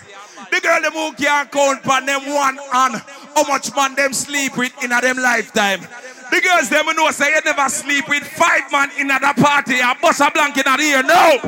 [0.50, 3.02] The girl them who can't count on them one and
[3.34, 5.80] how much man them sleep with in a them lifetime.
[6.30, 9.80] The girls them who know say you never sleep with five man in a party
[9.80, 11.02] and bust a blanket in a ear.
[11.02, 11.40] No!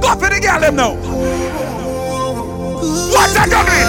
[0.00, 0.94] Go for the girl them now.
[3.12, 3.86] What's that coming?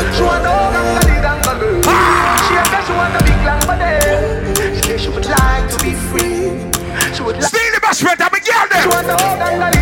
[7.41, 8.67] Steal the bashment of a girl
[9.71, 9.76] them.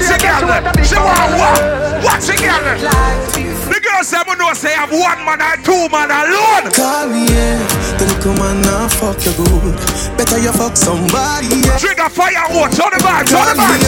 [0.00, 0.60] She want what?
[0.64, 0.84] What's the girl?
[0.84, 1.60] She want what?
[2.02, 2.78] What's the girl them?
[3.70, 6.72] The girls them who know say have one man or two man alone.
[6.72, 7.60] Call me, yeah.
[8.00, 9.76] Then come on now, fuck you good.
[10.16, 11.78] Better you fuck somebody, yeah.
[11.78, 13.86] Trigger fire watch on the vibes, on the vibes.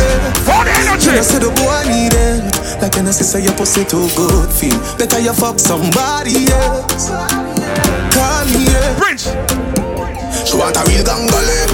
[0.53, 1.11] On the energy.
[1.17, 2.45] You say the boy need it.
[2.81, 4.79] Like an say your pussy too good feel.
[4.99, 7.09] Better you fuck somebody else.
[8.13, 8.95] Call me, yeah.
[9.01, 9.33] Prince.
[10.47, 11.67] She want a real gangale.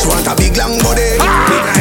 [0.00, 1.18] She want a big long body.
[1.18, 1.73] Call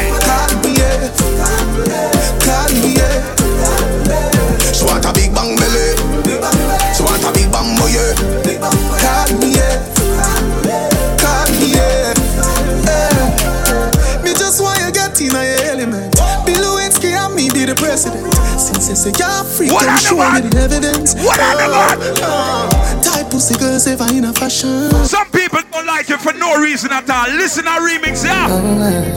[18.03, 18.59] president.
[18.59, 21.15] Since you say you're free, What can are show the me the evidence.
[21.15, 21.97] What are the man?
[22.21, 24.89] Uh, Type pussy girls ever in a fashion.
[25.05, 26.63] Some people don't like you for no reason.
[26.63, 27.29] reason at all.
[27.35, 28.47] Listen to remix, yeah.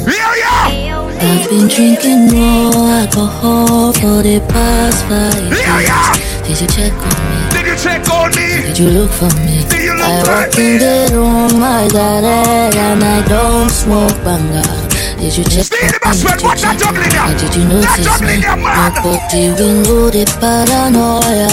[0.04, 1.02] Yeah, yeah.
[1.16, 6.36] I've been drinking more alcohol for the past five years.
[6.46, 7.38] Did you check on me?
[7.50, 8.48] Did you check on me?
[8.66, 9.64] Did you look for me?
[9.70, 10.74] Did you look I for walk me?
[10.74, 14.85] in the room, my daddy, and I don't smoke banga.
[15.26, 15.98] Did you check on me?
[15.98, 17.34] Bashman, watch that juggling now.
[17.34, 18.38] Did you notice me?
[18.38, 18.54] there.
[18.54, 21.50] Nobody will know the paranoia.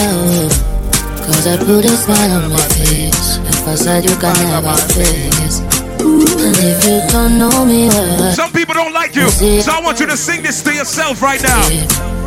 [1.26, 3.42] Cause I put a smile on my face.
[3.42, 5.66] A facade you can never face.
[6.06, 10.00] And if you don't know me well, Some people don't like you, so I want
[10.00, 11.64] you to sing this to yourself right now.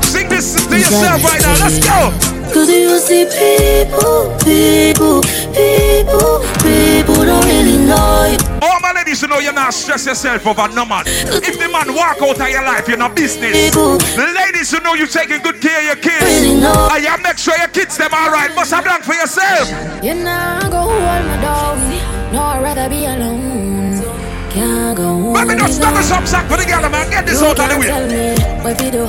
[0.03, 1.55] Sing this to yourself right now.
[1.63, 2.36] Let's go.
[2.53, 5.21] Cause you see people, people,
[5.53, 8.39] people, people don't really know you.
[8.63, 11.05] All my ladies, you know you're not stress yourself over no man.
[11.07, 13.71] If the man walk out of your life, you're not business.
[13.75, 16.25] The ladies, you know you're taking good care of your kids.
[16.25, 18.55] And you make sure your kids them alright.
[18.55, 19.69] Must have done for yourself.
[20.03, 21.79] You not go hold my dog.
[22.33, 24.03] No, I'd rather be alone.
[24.51, 27.11] Can't go Let me just stop us up, sack for the girl, man.
[27.11, 27.87] Get this You out of the way.
[27.87, 29.07] tell me Where fi do,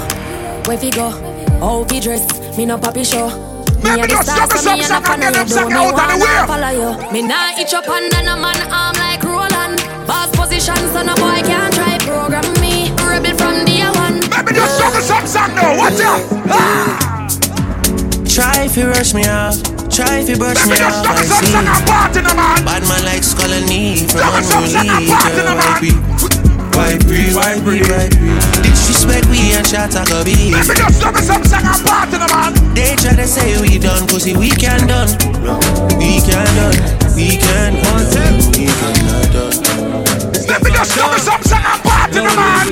[0.67, 1.09] where fi go,
[1.59, 2.57] how fi dress.
[2.57, 3.29] Me no papi show.
[3.83, 5.47] Me a the just star, stop so me a sack no and get follow them
[5.47, 5.53] you.
[5.53, 5.81] sack Me the
[6.17, 7.11] wanna follow you.
[7.13, 9.77] Me nah itch up under no man arm like Roland.
[10.07, 12.89] Boss position, so no boy can't try program me.
[13.05, 14.21] Rebel from day one.
[14.29, 15.77] Let me just stop us up, sack now.
[15.77, 16.21] Watch out.
[16.49, 17.27] Ah!
[18.25, 19.61] Try if you rush me off.
[19.89, 21.05] Try if you brush me off.
[21.05, 21.53] I see.
[22.65, 25.09] Bad man like skull and knee from unruly.
[25.09, 25.93] Wipe me,
[26.77, 28.29] wipe me, wipe me, wipe me.
[28.61, 30.53] Disrespect we and shot a go be.
[30.53, 32.53] Let me just stop us up, sack and party, man.
[32.77, 35.09] They try to say we done, pussy we can done.
[35.97, 36.77] We can done,
[37.17, 38.95] we can done, we can
[39.33, 39.57] done.
[40.45, 42.65] Let me just stop us up, sack and party, man.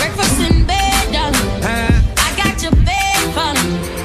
[0.00, 1.60] Breakfast in bed, darling.
[2.16, 3.56] I got your bed fun.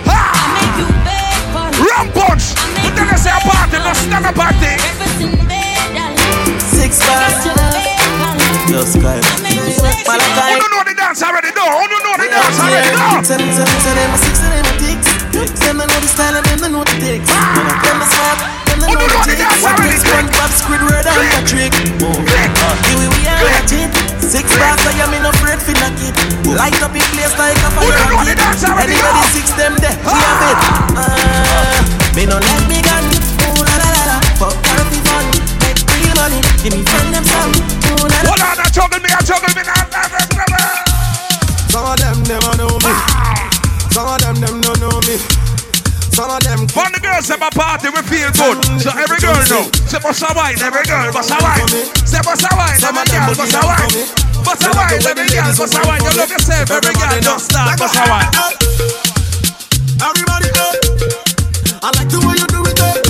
[0.03, 1.71] I make you bed fun.
[1.79, 2.45] Rum punch.
[2.83, 4.71] But then I say a party, no snugger party.
[4.83, 6.59] Breakfast in bed, uh, darling.
[6.59, 7.74] Six I
[8.75, 9.23] got your bed
[10.03, 10.51] sky.
[10.51, 11.51] Who don't know the dance already?
[11.55, 11.65] No.
[11.65, 12.91] Don't know the dance already?
[12.91, 13.23] No.
[13.23, 15.09] Tell them, tell them, tell them, six a ticks.
[15.63, 17.29] Them know the style and them know the ticks.
[17.31, 17.55] Ah.
[17.83, 19.63] Them the smart, them know the ticks.
[19.63, 21.73] What makes SpongeBob, Squidward and Patrick?
[21.73, 23.91] Here we are at it.
[24.19, 26.15] Six bars, I am in afraid for knock it.
[26.51, 28.35] Light up in place like a fire rocket.
[28.35, 29.23] Anybody ah.
[29.31, 30.19] six them there, we ah.
[30.19, 30.59] have it.
[30.99, 33.05] Ah, Me no let me gun.
[33.47, 34.17] Ooh la la la la.
[34.35, 35.25] Fuck happy fun.
[35.63, 36.41] Make real money.
[36.63, 36.83] Give me
[47.35, 48.63] When the girls have a party, we feel good.
[48.79, 49.67] So every girl know.
[49.91, 51.67] Say bust a wine, every girl bust a wine.
[52.07, 53.91] Say bust a wine, every girl bust a wine.
[54.45, 55.99] Bust a wine, every girl bust a wine.
[55.99, 58.31] You love yourself, every girl just start bust a wine.
[59.99, 60.67] Everybody go.
[61.83, 62.79] I like the way you do it.
[62.79, 63.03] eh.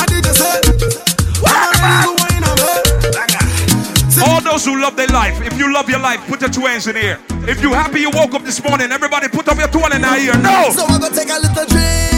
[0.00, 0.56] I did just say.
[4.24, 6.86] All those who love their life, if you love your life, put your two hands
[6.86, 7.18] in the air.
[7.48, 10.02] If you happy you woke up this morning, everybody put up your two hands in
[10.02, 10.38] the air.
[10.38, 10.70] No!
[10.70, 12.11] So I go take a little drink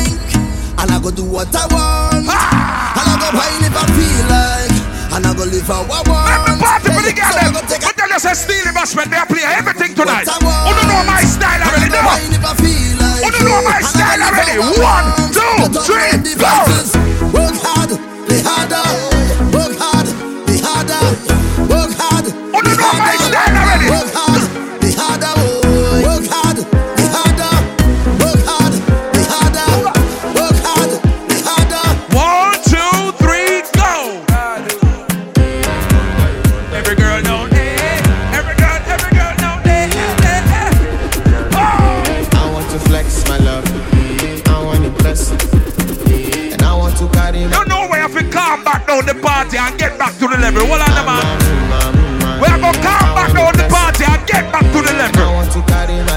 [0.84, 2.28] and I go do what I want.
[2.28, 2.92] Ah!
[3.00, 4.76] And I go wine if I feel like.
[5.16, 6.28] And I go live how I want.
[6.28, 7.56] Every party for the girl so I them.
[7.56, 10.28] go take a But then you say Steelie Bashman, they play everything tonight.
[10.28, 10.76] I want.
[10.76, 11.88] Don't know my style already?
[11.88, 12.36] And I go No!
[12.36, 13.20] if I feel like.
[13.32, 14.56] Don't know my style already?
[14.76, 15.56] One, two,
[15.88, 16.52] three, the go!
[17.32, 17.90] Work hard,
[18.28, 18.84] be harder.
[19.56, 20.06] Work hard,
[20.44, 21.00] be harder.
[21.64, 24.13] Work hard, don't know my style already?
[48.94, 50.66] Down the party and get back to the level.
[50.66, 52.40] Hold on, the man.
[52.40, 56.13] We are gonna calm back down the party and get back to the level.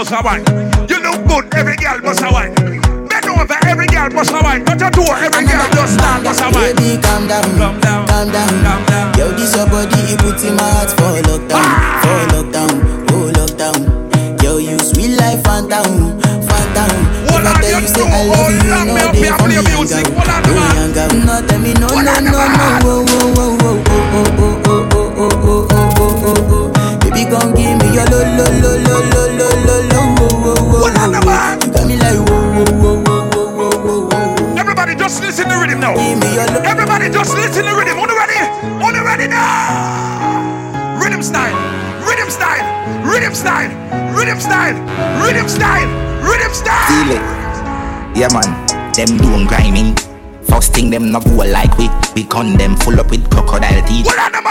[0.00, 0.88] Every girl bust a wine.
[0.88, 2.54] You look good, every girl bust a wine.
[2.54, 4.64] Bend over, every girl bust a wine.
[4.64, 6.76] But you do, every girl just start bust a wine.
[6.76, 9.18] Baby, calm down, calm down, calm down.
[9.18, 12.00] Yo, this your body, it puts in my heart for lockdown, ah!
[12.00, 12.72] for lockdown,
[13.12, 14.42] oh lockdown.
[14.42, 16.16] Yo, you sweet life, phantom,
[16.48, 16.90] phantom.
[17.28, 21.12] If I tell you say I love you, you know they for me young girl.
[21.12, 24.49] No tell me no, no, no, no, oh, oh, oh, oh, oh, oh,
[27.94, 30.78] your lo lo lo lo lo lo lo lo wo wo wo.
[31.72, 33.16] Tell me like wo wo wo wo
[33.56, 34.18] wo wo wo.
[34.58, 35.94] Everybody just listen to rhythm now.
[35.94, 37.98] Everybody just listen to rhythm.
[37.98, 38.40] On ready?
[38.84, 40.98] On ready now?
[41.02, 41.56] Rhythm style.
[42.06, 42.64] Rhythm style.
[43.04, 43.70] Rhythm style.
[44.14, 44.76] Rhythm style.
[45.22, 45.88] Rhythm style.
[46.22, 46.88] Rhythm style.
[46.88, 47.22] Feel it.
[48.16, 48.48] Yeah man.
[48.92, 50.09] Them doing grinding.
[50.50, 54.06] First thing them not go like we We con them full up with crocodile teeth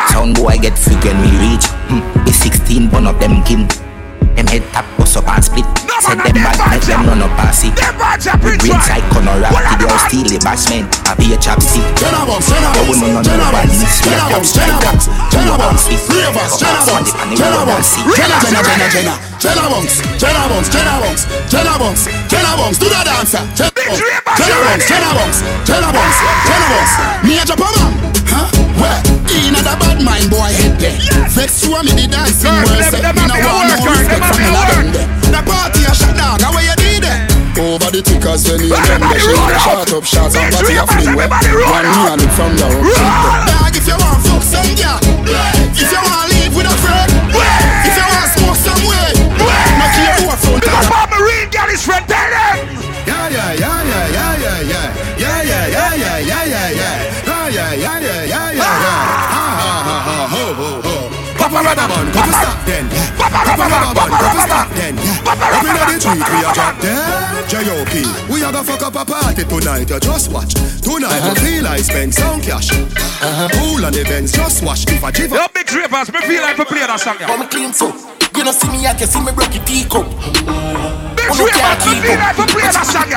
[0.09, 2.01] Sound boy get freak when we reach hmm.
[2.23, 3.67] Be 16 bun up them kin
[4.39, 5.67] them head tap, bust up and split.
[5.99, 7.75] Said them bad, make them run up and see.
[8.39, 10.87] We green side corner rap, the girl steal the bassman.
[11.03, 11.83] I be a chapstick.
[11.99, 13.99] Box, Jenna box, no, no, Jenna box, nobody.
[13.99, 19.28] Jenna box, Jenna box, Jenna box, Ravers, Jenna box, Jenna box, Jenna, Jenna, Jenna, Jenna,
[19.39, 23.39] Jenna box, Jenna box, Jenna box, Jenna box, Jenna box, do the dancer.
[23.55, 24.03] Jenna box,
[24.35, 26.11] Jenna box, Jenna box,
[26.43, 26.87] Jenna box,
[27.23, 27.71] Me a Japan,
[28.27, 28.51] huh?
[28.75, 28.99] Where?
[29.31, 30.99] In a bad mind boy head there.
[31.31, 32.91] Vex you me the dancing worse.
[32.91, 35.07] Me no want no respect from the them there.
[35.31, 37.31] The party a shot dog, how you did it?
[37.55, 39.23] Over the tickers when you them there.
[39.23, 41.31] She wanna shot up shots and party a fling where.
[41.31, 46.01] One me and it from the Dog if you want fuck some girl, if you
[46.03, 47.07] want leave with a friend,
[47.87, 48.38] if you want smoke some way,
[50.17, 50.63] who a front.
[50.63, 51.83] Because Bob Marine girl is
[52.31, 52.55] them.
[53.07, 57.03] Yeah, yeah, yeah, yeah, yeah, yeah, yeah, yeah, yeah, yeah, yeah, yeah, yeah, yeah, yeah,
[57.25, 58.48] yeah, yeah, yeah, yeah, yeah.
[61.49, 62.85] Papa Radaman, come stop then.
[63.17, 64.93] Papa Radaman, come stop then.
[65.25, 67.49] Up inna the street we a drop dead.
[67.49, 68.05] J.O.P.
[68.29, 69.89] We a go fuck up a party tonight.
[69.89, 70.53] You just watch.
[70.53, 72.69] Tonight we feel I spend some cash.
[72.69, 73.49] Uh-huh.
[73.57, 74.85] Pool on the Benz, just watch.
[74.93, 77.17] If I give Yo, big drippers, me feel like we play that song.
[77.19, 77.97] I'm clean so.
[78.37, 80.05] You know see me, I can see me break your teacup.
[81.17, 83.09] Big drippers, me feel like we play that song.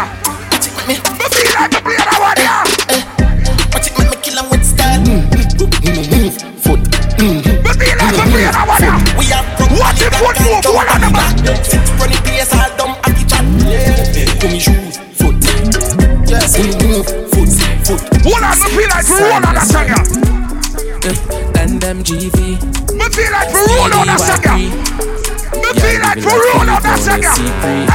[0.89, 2.41] Me feel like we play that one.
[2.41, 2.97] Yeah.
[2.97, 3.69] Eh, eh.
[3.77, 5.05] Watch it, make me kill 'em with style.
[5.05, 6.62] Mm-hmm.
[7.23, 8.83] Me feel like we that one.
[8.83, 8.99] Yeah.
[9.15, 9.31] We
[10.43, 11.39] move, one on the back.
[12.03, 13.47] Running place, all dumb at the chat.
[14.43, 15.39] Come shoes, foot.
[16.83, 17.47] Move, foot,
[17.87, 18.03] foot.
[18.27, 19.87] One on, me feel like we roll on song.
[19.87, 20.03] Yeah.
[21.55, 22.59] Then them GV.
[22.91, 24.43] Me feel like we roll on song.
[24.43, 24.67] Yeah.
[25.63, 26.83] Me feel like we roll on.
[27.07, 27.87] Yeah.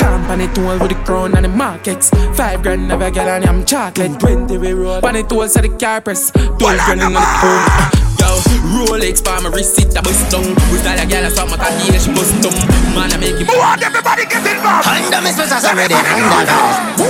[0.00, 2.08] Stamp on it all with the crown and the markets.
[2.34, 4.18] Five grand never get on I'm chocolate.
[4.18, 5.04] Twenty we roll.
[5.04, 6.30] On it all so the car press.
[6.30, 8.15] Twelve grand in the phone.
[8.26, 8.34] Yo,
[8.74, 10.42] Rolex for my receipt, I bust down.
[10.74, 12.54] We style a girl, I saw my cocky, yeah, she bust down.
[12.94, 13.46] Man, I make it.
[13.46, 14.90] Move on, everybody get involved.
[14.90, 17.06] Under me special already, under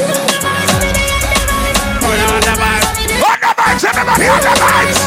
[3.16, 5.00] On the vibes, everybody on the vibes.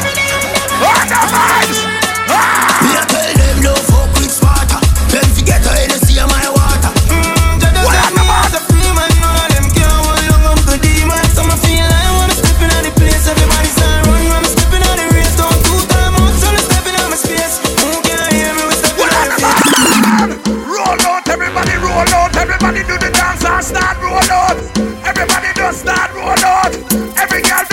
[0.82, 1.78] On the vibes.
[2.30, 2.82] Ah.
[2.82, 4.82] Me a tell them no fuck with Sparta.
[5.14, 5.89] Them forget to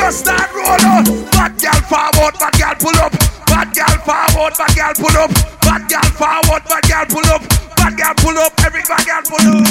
[0.06, 1.06] just start roll out.
[1.34, 3.10] Bad girl forward, bad girl pull up.
[3.50, 5.30] Bad girl forward, bad girl pull up.
[5.66, 7.42] Bad girl forward, bad girl pull up.
[7.74, 8.52] Bad girl pull up.
[8.62, 9.66] Every bad girl pull up.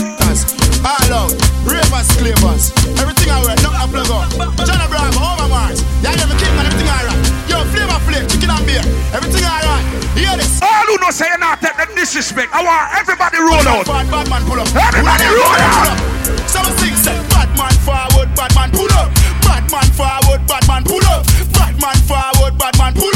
[0.86, 1.32] All out,
[1.64, 2.70] ravers, clavers,
[3.02, 4.28] everything I wear, nothing I plug up.
[4.68, 7.18] John Abraham, over Mars, yeah, every king man, everything alright.
[7.50, 9.82] Yo, flavor flake, chicken and beer, everything alright.
[10.14, 10.62] Hear this.
[10.62, 12.54] All who know say you're not take disrespect.
[12.54, 13.88] I want everybody roll out.
[13.88, 14.70] Bad, bad man pull up.
[14.78, 15.98] Everybody roll out.
[16.46, 18.95] Some sing say, bad man forward, bad man pull up.
[22.86, 22.94] Man.
[22.94, 23.15] Pull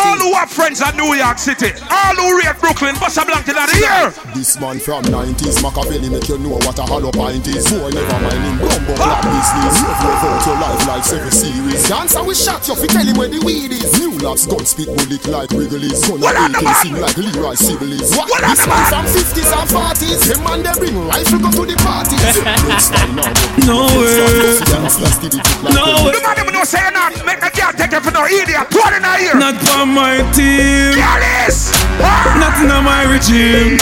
[0.00, 3.56] All who have friends at New York City, all who rate Brooklyn, bust a blanket
[3.56, 4.08] of the year.
[4.32, 7.68] This man from 90s, Machiavelli make you know what a hollow pint is.
[7.68, 9.76] Boy, never mind him, bumbo clap business.
[9.84, 11.84] Love love out your life like seven series.
[11.88, 13.92] Dancer we shot you, fi tell him where the weed is.
[14.00, 16.00] New lads gun spit bullet like Wrigley's.
[16.08, 18.16] Gun What on and AK sing like Leroy Sibbles.
[18.16, 18.30] What?
[18.32, 19.04] What This the man man?
[19.04, 20.22] from 50s and 40s.
[20.32, 22.24] Him man they bring rifle go to the parties.
[22.40, 24.16] Don't style now, but No way.
[24.16, 26.16] style, just dance, let's get it like No way.
[26.16, 28.64] The man them know say you're not make a girl take it for no idiot.
[28.72, 29.36] Put in a ear.
[29.36, 29.56] Not
[29.90, 30.94] for my team.
[30.94, 31.72] Girl is.
[32.00, 32.82] Ah.
[32.84, 33.76] My regime.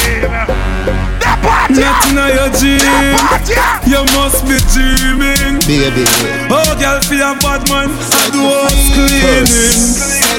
[1.20, 1.80] The party.
[1.80, 3.68] Not in your The gym.
[3.86, 5.61] You must be dreaming.
[5.68, 6.04] Baby,
[6.50, 9.48] Oh, girl, for your bad man, I do house cleaning.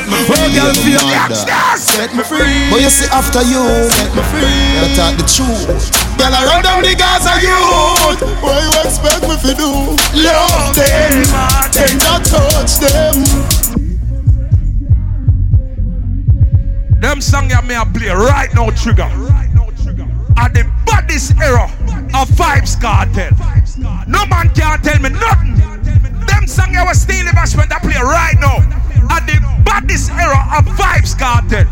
[0.10, 1.82] Oh, girl, for your Youngsters.
[1.86, 2.70] Set me free.
[2.72, 4.50] But you see after you, Set me free.
[4.82, 5.94] you talk the truth.
[6.18, 8.22] Girl, I run down the Gaza youth.
[8.42, 9.70] What you expect me to do?
[10.18, 11.24] Love them,
[11.72, 13.69] tender touch them.
[17.00, 19.08] Them song ya me a play right now, Trigga.
[20.38, 21.64] At the baddest era
[22.14, 23.32] of Vybz Kartel.
[24.08, 25.56] No man can tell me nothing.
[26.28, 27.72] Them song ya was Steelie Bashment.
[27.72, 28.60] I I play right now.
[29.16, 31.68] At the baddest era of Vybz Kartel.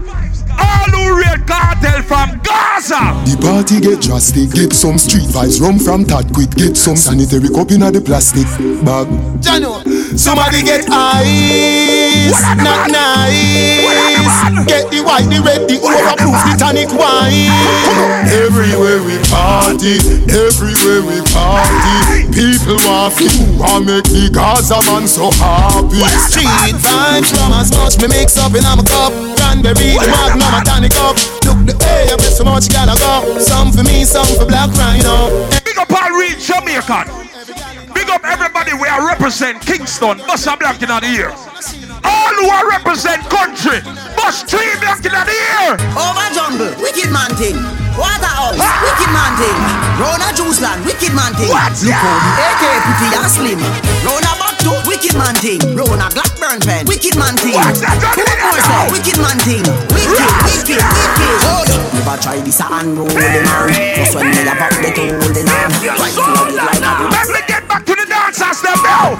[0.59, 3.13] All who real Kartel from Gaza.
[3.27, 4.51] The party get drastic.
[4.51, 5.59] Get some street vibes.
[5.59, 6.51] Rum from Tad quick.
[6.51, 8.47] Get some sanitary cup in the plastic
[8.83, 9.07] bag.
[9.43, 9.83] Jano,
[10.15, 14.07] somebody get ice, not nice.
[14.67, 17.51] Get the white, the red, the overproof, the tonic wine.
[18.31, 19.99] Everywhere we party,
[20.29, 22.29] everywhere we party.
[22.31, 23.27] People want to
[23.57, 26.03] want make the Gaza man so happy.
[26.29, 29.11] Street vibes from a scotch me mix up in I'm a cup.
[29.37, 31.17] Cranberry, the magnum, a tonic up.
[31.47, 33.39] Look the way I so much gotta go.
[33.39, 35.47] Some for me, some for Black Rhino.
[35.65, 37.09] Big up all real Jamaican.
[37.93, 40.17] Big up everybody where I represent Kingston.
[40.27, 41.31] Bust a black in the ear.
[42.03, 43.79] All who are represent country.
[44.15, 45.77] Bust three black in the ear.
[45.95, 47.55] Oh, Over jungle, wicked man thing.
[47.97, 48.77] Waterhouse, ah!
[48.85, 49.57] wicked man thing.
[49.97, 51.49] Rona Juice Land, wicked man thing.
[51.49, 51.73] What?
[51.81, 53.59] Look how the AK pretty and slim.
[54.05, 55.61] Rona Batu, wicked man thing.
[55.73, 57.57] Rona Blackburn pen, wicked man thing.
[57.57, 57.97] What's that?
[58.13, 59.65] Two more say, wicked man thing.
[59.89, 61.37] Wicked, wicked, wicked.
[61.49, 61.87] Hold up.
[61.97, 63.73] Never try this and roll the man.
[63.97, 65.69] Just when me have up the tool the man.
[65.97, 68.06] Right to it like a Let me get back to the
[68.57, 69.13] Press them down.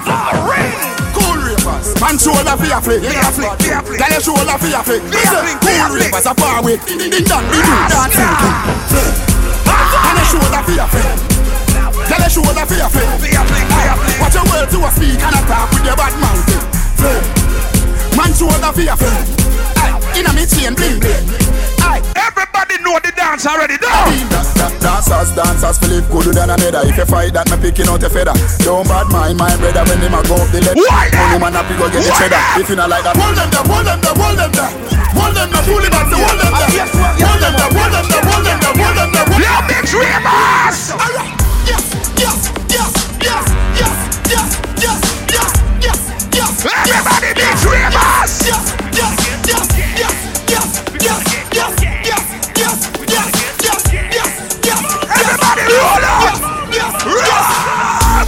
[1.14, 1.94] Cool ravers.
[2.00, 3.98] Man shoulder fi a flick, fi a flick, fi a flick.
[3.98, 5.02] Girl your shoulder fi a flick.
[5.14, 6.76] Listen, cool ravers a far away.
[6.86, 8.66] Ding dong, ding dong, ding dong.
[10.02, 11.06] Man shoulder fi a flick.
[12.08, 14.18] Girl your shoulder fi a flick, fi a flick, fi a flick.
[14.18, 16.42] Watch your words to a speak and a talk with your bad mouth.
[18.18, 19.22] Man shoulder fi a flick.
[20.18, 21.77] Inna me chain bling bling.
[22.18, 22.26] Aye.
[22.26, 23.78] Everybody know the dance already.
[23.78, 23.86] Go.
[24.82, 26.82] Dancers, dancers, Philip good than another.
[26.88, 28.34] If you fight that, me picking out a feather.
[28.66, 30.74] Don't bad mind my brother when them a go up the left.
[30.78, 32.40] Why Only man happy go get the cheddar.
[32.58, 34.72] If you not like that, Hold them there, hold them there, hold them there.
[35.14, 36.86] Hold them there, pull it back, hold them there.
[37.22, 39.26] Hold them there, hold them there, hold them there, hold them there.
[39.38, 40.78] Yeah, big dreamers.
[40.94, 41.34] Alright,
[41.66, 41.84] yes,
[42.18, 42.38] yes,
[42.70, 42.90] yes,
[43.22, 43.44] yes,
[43.78, 43.94] yes,
[44.26, 44.48] yes,
[44.78, 44.98] yes,
[45.30, 45.50] yes,
[45.82, 46.00] yes,
[46.34, 46.50] yes.
[46.66, 47.94] Everybody big dreamers.
[47.94, 48.77] Yes, yes, yes,
[55.72, 56.40] road up.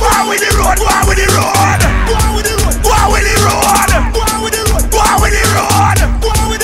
[0.00, 1.80] Go with the road, go with the road.
[2.08, 3.88] Go with the road, go with the road.
[4.12, 5.96] Go with the road, go with the road.
[6.20, 6.60] Go with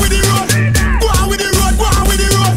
[0.00, 0.48] with the road.
[1.28, 2.56] With the road, go with the road.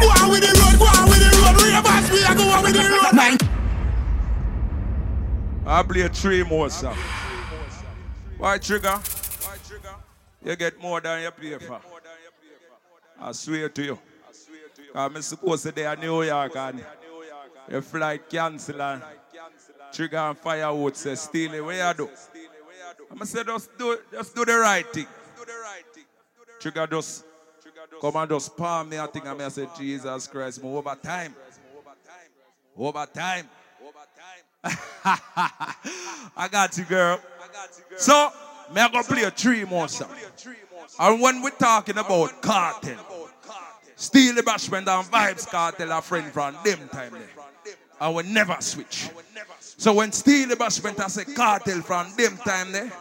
[0.00, 0.76] Go with the road.
[0.78, 1.54] Go with the road.
[1.62, 3.14] Reverse me, I go with the road.
[3.14, 3.38] Nine.
[5.88, 6.98] Play three more songs.
[8.38, 9.00] Why Trigga?
[10.44, 11.80] You get more than your paper.
[13.20, 13.98] I swear to you.
[14.94, 16.84] Ah, I'm supposed to be in New York and
[17.70, 19.02] your flight cancel and
[19.92, 21.64] Trigga and firewood say steal it.
[21.64, 22.10] Where you do?
[23.10, 25.06] I'm say just do just do the right thing.
[26.60, 27.24] Trigga just
[28.00, 28.98] come and just palm me.
[28.98, 30.62] I think I'm say Jesus Christ.
[30.62, 31.34] More over time.
[32.76, 33.48] Over time.
[34.64, 37.20] I got you, girl.
[37.96, 38.30] So,
[38.74, 40.10] me I gonna play a three more song.
[41.00, 42.98] And when we're talking about Kartel,
[43.98, 47.74] Steelie Bashment and Vybz Kartel a friend from them time there.
[48.00, 49.10] I will never switch.
[49.60, 52.92] So when Steelie Bashment I say Kartel from them time there,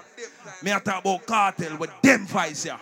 [0.64, 2.80] me I talk about Kartel with them fights here.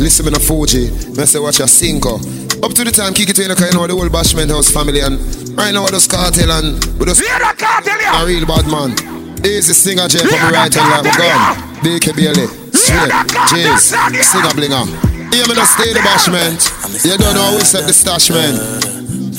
[0.00, 2.16] Listen to me no Fuji, me say watch a cinco.
[2.16, 5.16] Up to the time, kick it in, you know the whole Bashment House family and
[5.56, 9.46] right now just Kartel and we just Hear the cartel a real bad man.
[9.46, 11.70] Easy singer J from the right hand like my gun.
[11.86, 13.12] BK Bailey, straight,
[13.48, 13.84] James,
[14.26, 15.09] singer blinger.
[15.32, 16.58] Hear me no stay the Bashment.
[17.04, 18.54] You don't know we set the stash man.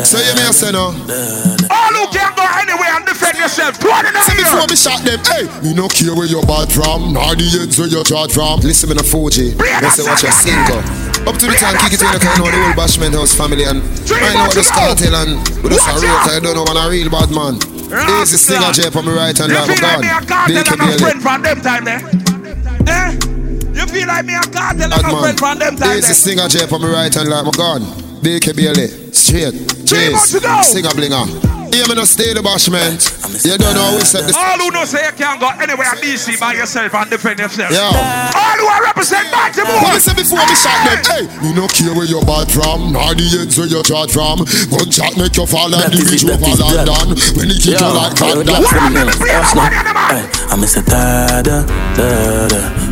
[0.02, 0.96] So you may say no.
[1.70, 3.78] All who can go anywhere and defend yourself.
[3.80, 6.46] Go on in the See before me shot them, hey, me no care where you're
[6.48, 8.60] bad from, nor the ends where you're charged from.
[8.64, 10.80] Listen me no Fuji, me say watch your single.
[11.28, 13.84] Up to the time, kick it in, you know the whole Bashment House family and
[14.10, 17.10] right now just cartel and we just a real, you don't know man a real
[17.12, 17.60] bad man.
[18.24, 20.02] Easy singer J from me right hand You like feel like gun.
[20.02, 20.98] me a cartel and a Bailey.
[21.04, 22.02] friend from them time there?
[23.92, 26.16] You feel like me a cartel and Bad a friend from them time Easy there?
[26.16, 27.84] singer J from me right hand like my gun.
[28.24, 29.52] BK Bailey, straight,
[29.84, 30.62] Three more James, to go.
[30.64, 31.28] singer blinger.
[31.76, 33.04] Hear me no stay the Bashment.
[33.44, 35.92] You don't know how we set the All who know say you can't go anywhere
[36.00, 37.72] in DC by yourself and defend yourself.
[37.72, 37.84] Yo.
[37.84, 39.76] All who are represent Baltimore.
[39.84, 41.00] What me say before me shot them?
[41.12, 44.48] Hey, me no care where you're bad from, nor the ends where you're charged from.
[44.72, 47.20] Gunshot make you fall like the bridge over London.
[47.36, 49.20] When he kick you like Yo, that, that's what it means.
[49.20, 49.64] Yes, no.
[49.68, 50.80] Hey, I'm Mr.
[50.80, 52.91] Da da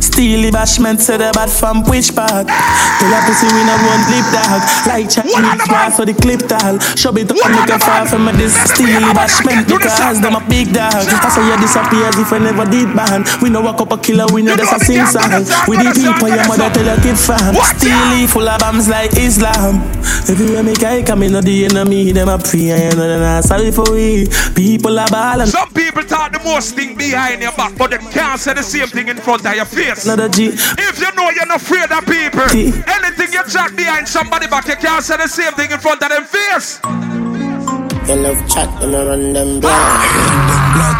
[0.00, 2.46] Steelie bashment said the bad from which part?
[2.46, 4.60] Tell a pussy we no run lip dog.
[4.86, 6.78] Like Chinese war for the clip tall.
[6.98, 10.92] Show it up make a far from this Steelie bashment because them a big dog.
[10.92, 13.24] I say you disappear as if I never did ban.
[13.42, 15.46] We know walk up a killer, we know that's a sing song.
[15.68, 17.54] We the people your mother tell your kid fam.
[17.54, 19.80] Steelie full of bombs like Islam.
[20.28, 23.70] Everywhere me guy come in, no the enemy, them a pray and no nah, sorry
[23.70, 24.26] for we.
[24.54, 25.46] People are ballin'.
[25.46, 28.88] Some people talk the most thing behind your back, but they can't say the same
[28.88, 29.77] thing in front of your face.
[29.78, 30.48] Another G.
[30.48, 32.74] If you know you're not afraid of people, G.
[32.82, 36.08] anything you chat behind somebody back, you can't say the same thing in front of
[36.08, 36.80] them face.
[36.82, 39.72] You love chat when I run them block.
[39.72, 40.98] Ah!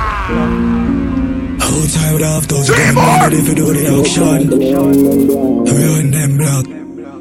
[1.60, 4.48] Outside of those guns, ready for do the action.
[5.66, 6.64] Run them block.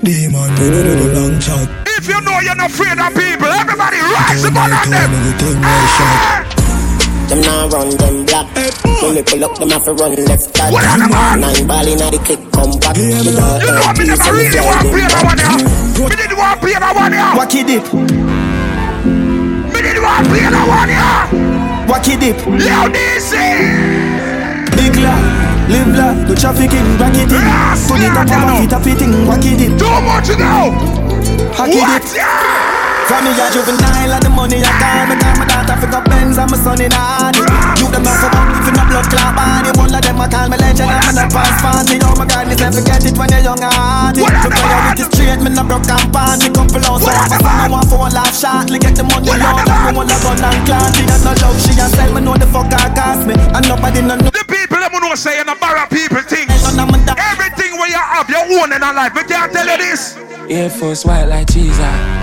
[0.03, 1.67] Demon, we do the long shot.
[1.97, 4.93] If you know you're not afraid of people, everybody rise up on them.
[4.93, 6.45] Everything well ah!
[6.45, 6.56] shot.
[7.27, 8.47] Them now run them block.
[9.03, 10.71] When we pull up, them have to run left back.
[10.71, 12.95] Nine ball inna the click, come back.
[12.95, 16.07] You know, You know me never really want to play that one here.
[16.07, 17.35] Me didn't want to play that one here.
[17.35, 17.83] Wacky dip,
[19.73, 21.27] Me didn't want to play that one here.
[21.91, 22.37] wacky dip.
[22.47, 23.35] Leo DC.
[24.77, 25.15] Big la,
[25.67, 27.43] live la, no trafficking, back it in.
[27.91, 29.75] Put it up on my feet, up it in, wacky dip.
[29.75, 30.71] Too much now.
[31.51, 32.46] Hacky dip.
[33.07, 36.03] From me a juvenile and the money I got Me got my daughter for got
[36.11, 37.39] Benz and my son in a honey
[37.79, 39.71] You them not for back if you no blood clot body.
[39.79, 42.03] One of them I call me legend I'm in a pass party.
[42.03, 44.27] Oh my God, listen forget it when you're young and hardy.
[44.27, 48.03] To priority straight, me no broke and party Couple of so I I want for
[48.03, 48.75] a laugh shortly.
[48.75, 51.71] Get the money low, like me wanna run and clan She has no love, she
[51.79, 53.39] has sell me know the fuck I cost me.
[53.39, 54.35] And nobody no know.
[54.35, 56.51] The people them know say and borrow people things.
[56.51, 59.15] Everything where you have you own in a life.
[59.15, 60.19] We can't tell you this.
[60.51, 62.16] Air Force white like Jesus.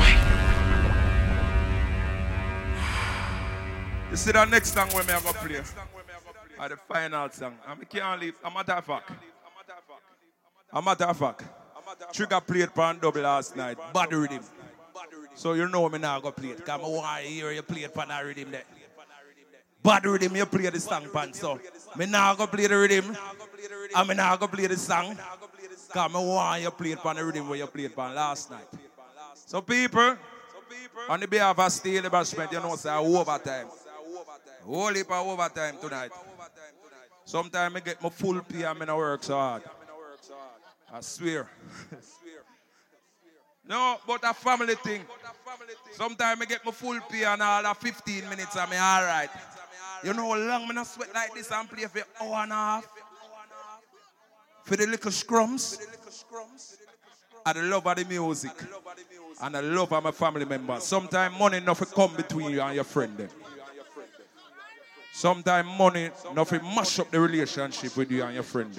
[4.14, 5.60] You see that next song when me I go play?
[6.60, 7.58] Or the final song.
[7.66, 8.36] I me can't leave.
[8.44, 9.10] I'm A of fact.
[10.72, 11.42] A fact.
[12.12, 13.76] Trigga played pan double last night.
[13.92, 14.38] Bad rhythm.
[15.34, 16.64] So you know me now go play it.
[16.64, 18.62] Cause I want to hear you play it pan that rhythm there.
[19.82, 21.32] Bad rhythm you play the song pan.
[21.32, 21.58] So
[21.96, 23.16] me now go play the rhythm.
[23.96, 25.18] And me now go play the song.
[25.92, 28.68] I want you play it pan the rhythm where you played pan last night.
[29.34, 30.16] So people,
[31.08, 33.66] on the behalf of Steelie Bashment, you know, say overtime.
[34.66, 36.10] Heap of overtime tonight.
[37.24, 39.62] Sometimes I get my full pay and I work so hard.
[40.92, 41.48] I swear.
[43.68, 45.02] no, but a family thing.
[45.92, 49.30] Sometimes I get my full pay and all of 15 minutes me alright.
[50.02, 52.88] You know how long I sweat like this and play for hour and a half?
[54.64, 55.78] For the little scrums?
[57.44, 58.52] I love of the music.
[59.42, 60.84] And the love of my family members.
[60.84, 63.16] Sometimes money enough come between you and your friend.
[63.18, 63.28] Them.
[65.14, 68.74] Sometimes money nothing mash up the relationship with you and your friend.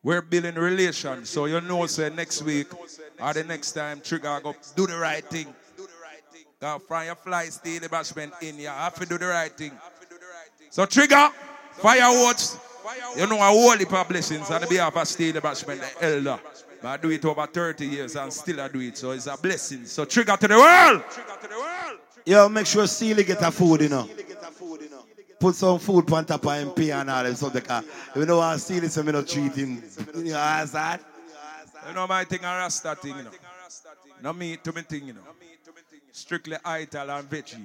[0.00, 2.68] We're building relations, so you know, say next week
[3.20, 5.52] or the next time, Trigga go do the right thing.
[6.60, 9.72] Go from your fly, stay the bashment in, you have to do the right thing.
[10.70, 11.32] So Trigga,
[11.72, 12.58] fireworks,
[13.16, 16.38] you know, I a holy blessings on the behalf of Steelie Bashment, the elder.
[16.80, 19.36] But I do it over 30 years and still I do it, so it's a
[19.36, 19.84] blessing.
[19.84, 21.75] So Trigga to the world.
[22.26, 24.08] Yo, make sure Steelie get a food, you know.
[25.38, 27.52] Put some food on top of him, pay and all that stuff.
[27.52, 29.80] Because if you know how Steelie, so me not treat him.
[30.16, 31.00] You know, as that.
[31.86, 33.30] You know my thing, a Rasta thing, you know.
[34.24, 35.20] No meat to me thing, you know.
[36.10, 37.64] Strictly ital and veggie.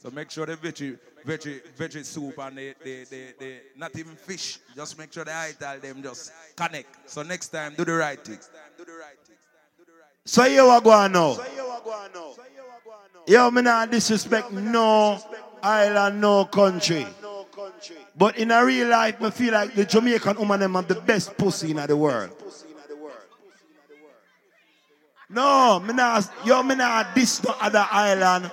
[0.00, 4.16] So make sure the veggie, veggie, veggie soup and the, the, the, the, not even
[4.16, 4.60] fish.
[4.74, 7.10] Just make sure the ital them just connect.
[7.10, 8.38] So next time, do the right thing.
[10.24, 11.36] So you what going now?
[13.26, 15.18] Yo, me not disrespect no
[15.62, 17.06] island, no country.
[18.16, 21.36] But in a real life, me feel like the Jamaican woman them have the best
[21.36, 22.30] pussy in the world.
[25.30, 28.50] No, me not, yo, me not this no other island.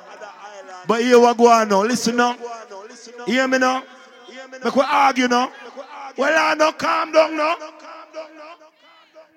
[0.87, 1.83] But here what going now?
[1.83, 2.37] Listen now.
[3.25, 3.83] Hear me now?
[4.63, 5.51] Make we argue now.
[6.17, 7.55] Well, I no calm down now.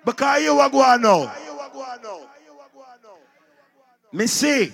[0.03, 1.31] Because here what going now?
[4.11, 4.71] Me see.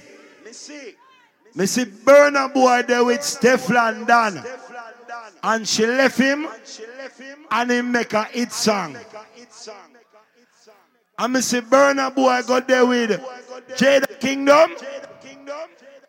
[1.55, 4.43] Me see Burna Boy there with Stefflon Don.
[5.43, 6.47] And she left him
[7.49, 8.97] and he make a hit song.
[11.17, 13.11] And me see Burna Boy got there with
[13.75, 14.75] Jada Kingdom.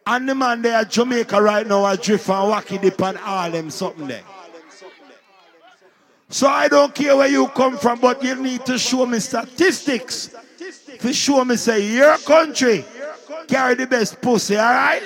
[0.05, 3.49] And the man there at Jamaica right now a drift and wacky dip and all
[3.49, 4.25] them something there.
[6.29, 10.35] So I don't care where you come from, but you need to show me statistics.
[10.99, 12.85] To show me say your country
[13.49, 15.03] Carry the best pussy, all right?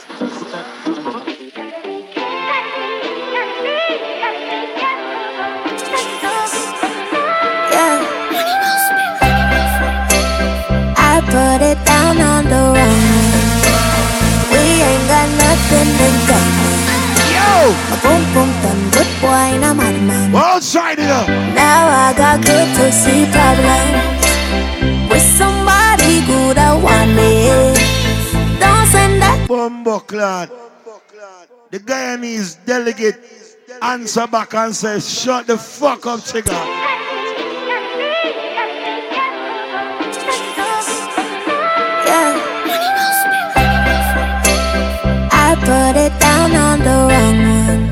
[10.99, 13.03] I put it down on the wrong.
[14.51, 16.55] We ain't got nothing to gain.
[17.35, 17.75] Yo!
[17.93, 20.33] A boom boom good boy, and I'm out of mind.
[20.33, 21.29] Well, sign it up.
[21.29, 24.16] Now I got good pussy problems.
[29.47, 30.51] Bumbo clad.
[31.71, 33.19] The Guyanese delegate
[33.81, 36.51] answer back and says, shut the fuck up, chigga.
[42.07, 42.33] Yeah.
[45.31, 47.83] I put it down on the wrong one.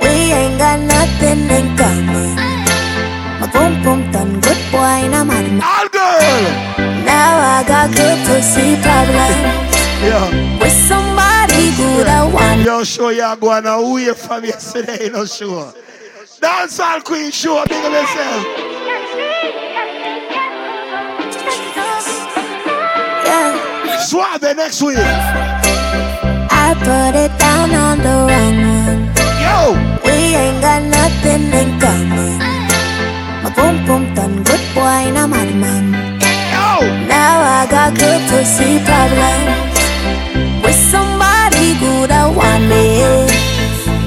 [0.00, 2.36] We ain't got nothing in common.
[3.40, 6.42] My boom boom done good boy, and I'm out of girl.
[7.04, 9.71] Now I got good pussy problem.
[10.02, 10.58] Yeah.
[10.58, 12.62] With somebody good I want.
[12.62, 15.72] Yo, show you going away from yesterday, no sure.
[16.40, 18.42] Dance all queen show, big of yourself.
[23.24, 23.98] Yeah.
[24.02, 24.98] Suave next week.
[24.98, 29.00] I put it down on the wrong one.
[29.38, 29.78] Yo.
[30.04, 32.38] We ain't got nothing in common.
[33.44, 36.18] My boom boom done good boy, and I'm out of man.
[36.50, 37.06] Yo.
[37.06, 39.71] Now I got good pussy problem.
[40.72, 43.04] With somebody good I want me.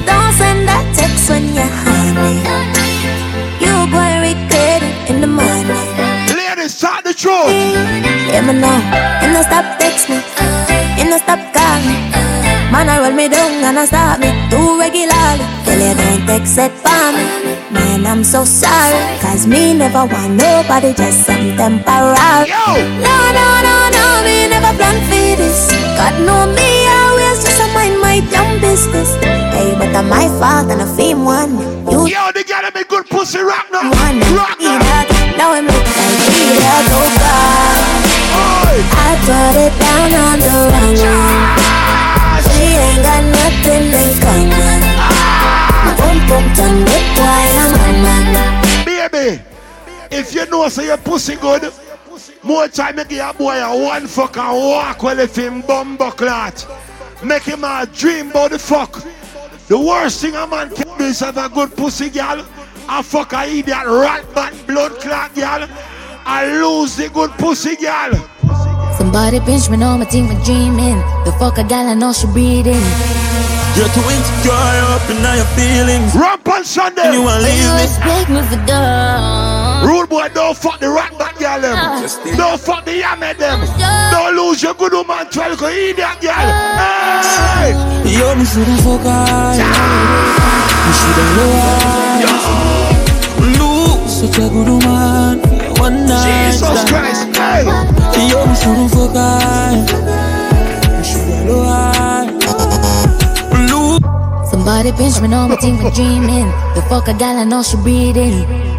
[0.01, 2.41] Don't send that text when you're honey.
[3.61, 5.77] You going regret it in the morning.
[6.33, 7.53] Ladies, talk the truth.
[8.33, 8.81] Let me know.
[9.21, 10.17] And no stop text me.
[10.97, 12.01] And no stop call me.
[12.73, 15.45] Man, I roll me down and I stop me too regularly.
[15.69, 17.61] Tell you don't text it for me.
[17.69, 18.97] Man, I'm so sorry.
[19.21, 22.49] Cause me never want nobody, just some temporary.
[22.49, 25.84] No, no, no, no, me never plan for this.
[25.95, 29.15] God know me, I always just a mind my damn business.
[29.55, 31.55] Hey, but I'm my fault and I fame one.
[31.89, 33.87] You Yo, they gotta be good pussy rock now.
[33.89, 34.77] one Rock now.
[34.79, 35.07] that.
[35.37, 35.87] Now I'm like
[36.31, 37.95] me that, oh God.
[38.35, 41.43] I put it down on the wrong one.
[42.55, 44.81] We ain't got nothing in common.
[45.85, 48.85] My boom boom done with wine, I'm man.
[48.85, 49.41] Baby,
[50.11, 51.71] if you know say your pussy good,
[52.43, 56.11] more time you give a boy a one fuck and walk well if him bumbo
[56.11, 56.65] clot.
[57.23, 59.03] Make him a dream about the fuck.
[59.67, 62.45] The worst thing a man can do is have a good pussy girl,
[62.87, 65.67] a fuck a idiot rat bat blood clot girl,
[66.25, 68.13] and lose the good pussy girl.
[68.97, 70.97] Somebody pinch me, know my team for dreaming.
[71.25, 72.85] The fuck a gal, I know she breathing.
[73.75, 76.15] You're too insecure up in all your feelings.
[76.15, 77.01] Rum Punch Sunday.
[77.01, 77.81] And you wanna leave me.
[77.81, 79.44] Respect me for dumb.
[79.85, 81.77] Rude boy, don't fuck the rat bat girl them.
[82.35, 83.61] Don't fuck the yammer them.
[84.09, 86.33] Don't lose your good woman 12 cause idiot girl.
[86.33, 87.69] Hey!
[88.09, 89.53] Yo, me shoulda fuck her.
[90.81, 92.65] Me shoulda love her.
[93.61, 95.39] Look, such a good woman.
[95.77, 96.49] One night.
[96.49, 96.81] Jesus.
[96.89, 97.69] Christ, hey!
[98.25, 99.85] Yo, me shoulda fuck her.
[100.97, 102.25] Me shoulda love her.
[103.69, 104.01] Look.
[104.49, 106.49] Somebody pinch me, know my team for dreaming.
[106.73, 108.74] The fuck a gal, I know she breathing.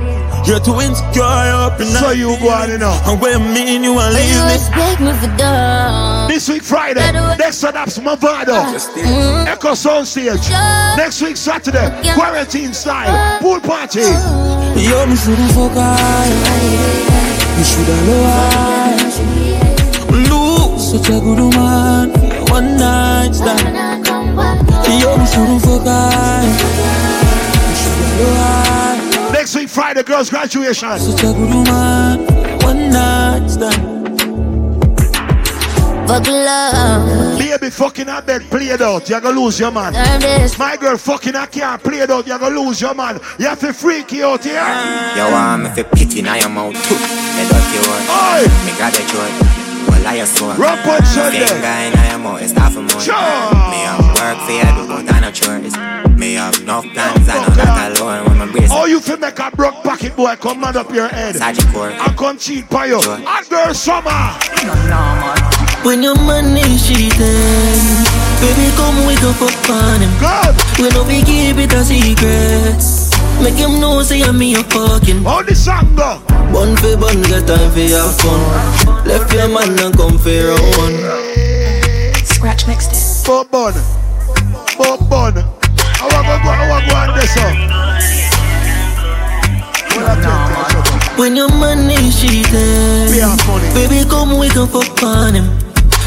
[0.47, 2.95] You're too insecure up in So you go on, you know.
[3.07, 4.53] And when me and you wanna You leave me.
[4.53, 6.29] respect me for dumb.
[6.29, 7.01] This week Friday,
[7.37, 8.55] next one that's Mavado.
[8.95, 9.47] Mm.
[9.47, 10.49] Echo Sound Stage.
[10.97, 14.01] Next week Saturday, quarantine style, pool party.
[14.03, 16.27] Yo, me shoulda fuck her.
[17.57, 20.17] Me shoulda love her.
[20.31, 22.11] Look, such a good woman.
[22.51, 24.07] One night stand.
[25.01, 26.43] Yo, me shoulda fuck her.
[27.67, 28.47] Me shoulda love her.
[28.57, 28.86] Next week
[29.77, 30.99] Friday, girls' graduation.
[30.99, 32.25] Such a good woman.
[32.65, 34.19] One night stand.
[36.09, 37.39] Fuck love.
[37.39, 39.07] Baby fucking a bed, play it out.
[39.07, 39.93] You're gonna lose your man.
[40.59, 42.27] My girl fucking a car, play it out.
[42.27, 43.21] You're gonna lose your man.
[43.39, 44.65] You have to freaky out here.
[45.15, 48.49] You want me fi pity in your mouth too You dirty one Oi!
[48.65, 51.45] Me grab the throat Well I your soul Rum Punch Sunday.
[51.45, 53.15] Finger in your mouth It's half a month Sure.
[53.15, 56.06] Me have work for you do But I no chores Me
[56.37, 59.51] have enough plans I know that alone When my brace Oh, you feel make a
[59.51, 61.37] broke pocket boy come mad up your head.
[61.37, 63.01] Sergeant Core And come cheat by you.
[63.01, 64.13] Hot girl summer.
[65.85, 67.11] When your money cheating,
[68.43, 70.11] baby come wake up up on him.
[70.19, 70.55] Good.
[70.83, 72.83] We know we keep it a secret.
[73.43, 75.23] Make him know say I'm me a fucking.
[75.23, 76.21] How the song go?
[76.53, 79.07] Bun for bun, get time for your fun.
[79.07, 80.97] Left your man and come for your one.
[82.25, 83.27] Scratch mixed it.
[83.27, 83.75] Bob bun.
[84.79, 85.56] Bob bun.
[91.17, 93.09] When your money cheating,
[93.73, 95.49] baby come we up up on him.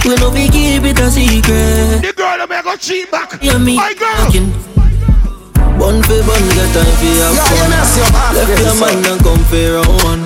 [0.06, 2.02] We know we keep it a secret.
[2.02, 3.42] The girl that go cheat back.
[3.42, 4.16] Yeah, me My girl.
[4.26, 4.52] fucking.
[5.80, 7.70] Bun for bun, get time for your fun.
[8.36, 10.24] Left your man and come for your one.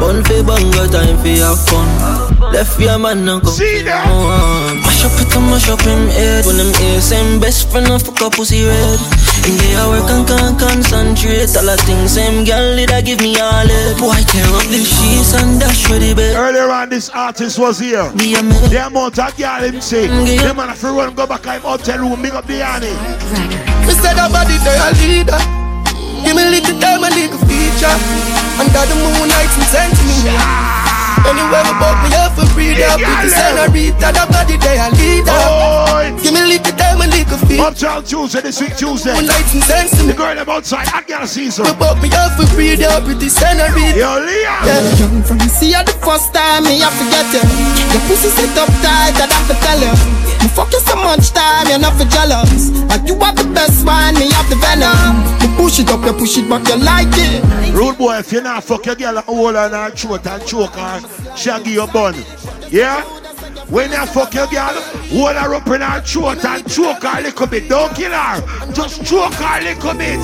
[0.00, 2.33] Bun for bun, got time for your fun.
[2.54, 3.50] Left your man now go.
[3.50, 4.06] See that?
[4.06, 6.46] Mash up it and mash up him head.
[6.46, 9.02] When them ear same best friend of fuck up pussy red.
[9.42, 11.50] In the hour can can concentrate.
[11.58, 13.98] All the things same girl did I give me all it.
[13.98, 16.38] Boy tear up the sheets and dash for the bed.
[16.38, 18.06] Earlier on, this artist was here.
[18.14, 18.54] Be a man.
[18.70, 20.06] The amount of girl him say.
[20.06, 22.94] The man if you run go back him hotel room, big up Diani.
[23.82, 25.42] Me said a body they a leader.
[26.22, 27.98] Give me little time, a little feature.
[28.62, 30.93] Under the moonlight, some sent me.
[31.24, 33.00] Anywhere we both me up for freedom.
[33.28, 36.20] Senorita, the body they a leader.
[36.20, 37.64] Give me little time, a little feature.
[37.64, 39.14] Uptown Tuesday, this week Tuesday.
[39.14, 40.12] Moonlight, some sense to me.
[40.12, 41.64] The girl them outside, I gotta see some.
[41.64, 42.92] We both me up for freedom.
[43.04, 43.96] Pretty senorita.
[43.96, 44.60] Yo, Leon.
[44.68, 45.00] Yeah.
[45.00, 47.42] Young from see you the first time, me have to get you.
[47.92, 50.23] Your pussy sit up tight, I have to tell you.
[50.44, 52.68] Me fuck you so much time, you're not for jealous.
[52.90, 55.16] Like you have the best one, me have the venom.
[55.40, 57.42] Me push it up, you push it back, you like it.
[57.72, 60.46] Rude boy, if you not fuck your girl and hold her in her throat and
[60.46, 61.00] choke her,
[61.34, 62.14] she'll give you a bun.
[62.68, 63.02] Yeah?
[63.70, 64.74] When you fuck your girl,
[65.08, 67.66] hold her up in her throat and choke her a little bit.
[67.70, 68.72] Don't kill her.
[68.74, 70.20] Just choke her a little bit.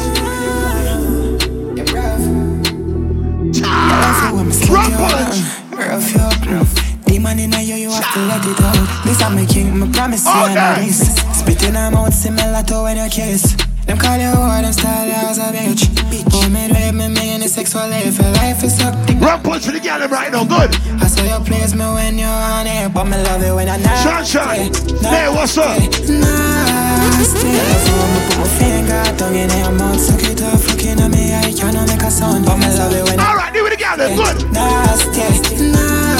[4.68, 6.89] Rock punch.
[7.10, 9.04] Demon in you, you have to let it out.
[9.04, 11.18] This I'm making, my promise you I know this.
[11.34, 13.56] Spitting them out similar to when you kiss.
[13.84, 15.90] Them call you whore, them style you as a bitch.
[16.30, 18.16] Oh, me rape me, me in the sexual life.
[18.16, 18.94] Your life is up.
[19.18, 20.70] Rock punch for the girl right now, good.
[21.02, 23.82] I saw you place me when you're on it, but me love it when I'm
[23.82, 23.98] not.
[23.98, 24.70] Sunshine.
[25.02, 25.82] Hey, what's up?
[26.06, 27.42] Nasty.
[27.82, 31.34] So I'ma put my finger down in your mouth, suck it off, looking at me,
[31.34, 33.34] I cannot make a sound, but me love it when I.
[33.34, 34.46] Alright, do it again, good.
[34.54, 36.19] Nasty, nasty.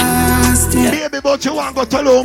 [0.70, 2.24] Baby, but you want to go to Tulum.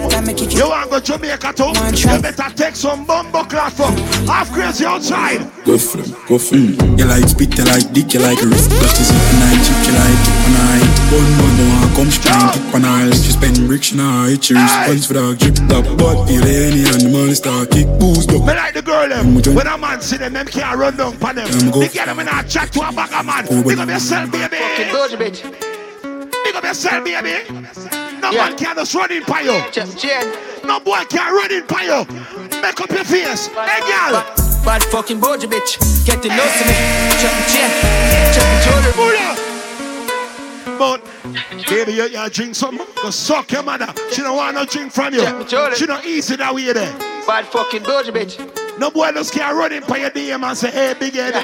[0.53, 1.73] You want to go Jamaica too.
[1.97, 5.39] You better take some bumbo cloth from Halfkrazy outside.
[5.65, 6.97] Go for them, go for them.
[6.97, 8.69] You like spit, you like dick, you like wrist.
[8.69, 10.85] That is it, nine chick, you like tip and eye.
[11.09, 13.09] One man don't want come strong, tip and eye.
[13.11, 15.85] She spend bricks, she nah hit your response for that drip top.
[15.97, 18.45] But feel any and the money start kick boost up.
[18.45, 19.41] Me like the girl them.
[19.55, 21.49] When a man see them, them can't run down for them.
[21.73, 23.45] They get them in a chat to a bag of man.
[23.65, 24.57] Big up yourself, baby.
[26.45, 28.04] Big up yourself, baby.
[28.25, 29.61] No man can just run in by you.
[30.65, 32.05] No boy can run in by you.
[32.59, 33.49] Make up your face.
[33.49, 34.23] Hey, girl.
[34.65, 36.73] Bad fucking bojo bitch, getting close to me.
[37.21, 37.69] Check my chain,
[38.33, 38.57] check my
[38.95, 39.35] jewelry.
[40.79, 41.05] But
[41.69, 42.87] baby, you, you drink something.
[42.95, 43.93] Go suck your mother.
[44.11, 45.21] She don't want no drink from you.
[45.75, 46.97] She don't easy that way there.
[47.27, 48.39] Bad fucking bojo bitch.
[48.79, 51.35] No boy just can't run in by your DM and say, hey, big head.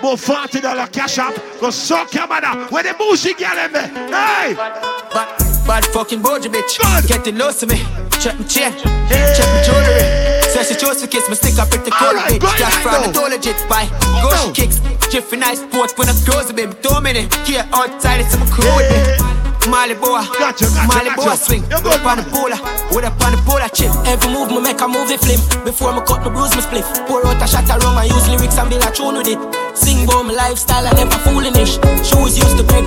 [0.00, 1.34] But forty dollar cash up.
[1.60, 2.64] Go suck your mother.
[2.70, 3.88] Where the bullshit girl in there?
[3.88, 4.54] Hey.
[4.54, 7.78] Bad, bad fucking bojo bitch, getting close to me.
[8.20, 10.04] Check my chain, check my jewelry.
[10.52, 12.58] Says she chose to kiss me, stick up pretty cold bitch.
[12.58, 13.88] Just from the door legit by
[14.22, 14.80] Ghost kicks.
[15.10, 16.82] Jiffy nice sport when I close a bit.
[16.82, 19.42] Two minutes, here outside it's my crew with me.
[19.70, 21.36] Molly boy, gotcha, gotcha, Molly gotcha.
[21.36, 21.64] swing.
[21.72, 22.58] Up on the polar,
[22.90, 23.92] with up on the polar chip.
[24.06, 25.38] Every move me make a movie flim.
[25.64, 26.86] Before me cut me bruise me spliff.
[27.06, 29.61] Pour out a shot rum, I use lyrics and build a tune with it.
[29.74, 31.78] Sing about my lifestyle, I never fooling ish.
[32.04, 32.84] Shoes used to break.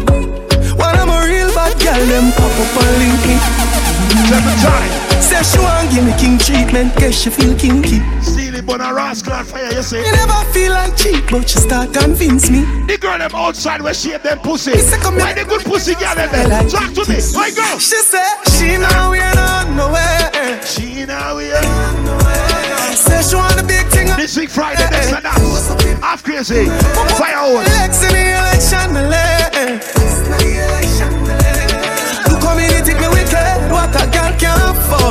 [0.77, 3.35] When I'm a real bad girl, them pop up and link me.
[5.21, 7.99] Say she want give me king treatment, guess she feel kinky.
[8.21, 10.05] Steelie but a rascal on fire, you say.
[10.05, 12.61] You never feel like cheap, but she start convince me.
[12.85, 14.71] The girl them outside where she shape them pussy.
[14.71, 16.69] Why the good pussy girl them there?
[16.69, 17.17] Talk to me.
[17.33, 17.79] Why go?
[17.79, 18.27] She say
[18.57, 20.59] she know we are on the way.
[20.65, 21.94] She know we are on the way.
[22.95, 24.07] Say she want the big thing.
[24.15, 25.35] This week Friday, this and that.
[26.01, 26.65] Halfkrazy.
[27.19, 27.51] Fire
[28.03, 30.14] in the election,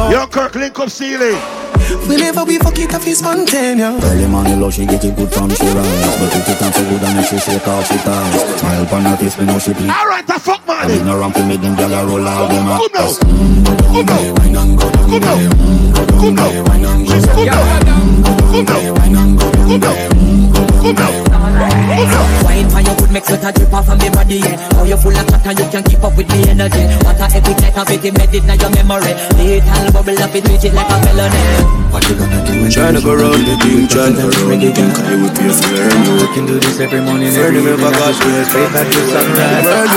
[0.04, 0.12] afford.
[0.12, 1.36] Yo, Kirk, link up Steelie.
[2.08, 4.02] Whenever we fuck it up, it's spontaneous.
[4.04, 6.16] Early morning love, she get it good from she rise.
[6.18, 8.60] But if it ain't so good and if she shake off she ties.
[8.60, 10.90] Smile upon her face, me know she please Alright, the fuck man.
[10.90, 14.06] I no ramp to make them gyal a roll out them Come now ass Come
[14.06, 15.50] now Wine and go down there
[16.08, 17.74] Come now Wine and go down there
[18.52, 20.43] Come now Wine and go down there Come now
[20.84, 25.00] Wine for your good make sweat a drip off of me body, yeah How you
[25.00, 27.88] full of chatter, you can keep up with me energy What a epic night of
[27.88, 31.40] it, embedded in your memory Little bubble up, it treat it like a felony
[31.88, 34.92] What you gonna do when Tryna go round the team, tryna go round the team
[34.92, 35.88] Cause you would be a flare
[36.20, 38.84] You can do this every morning, Friend every of me, evening God bless Straight back
[38.84, 39.88] to sunrise Brand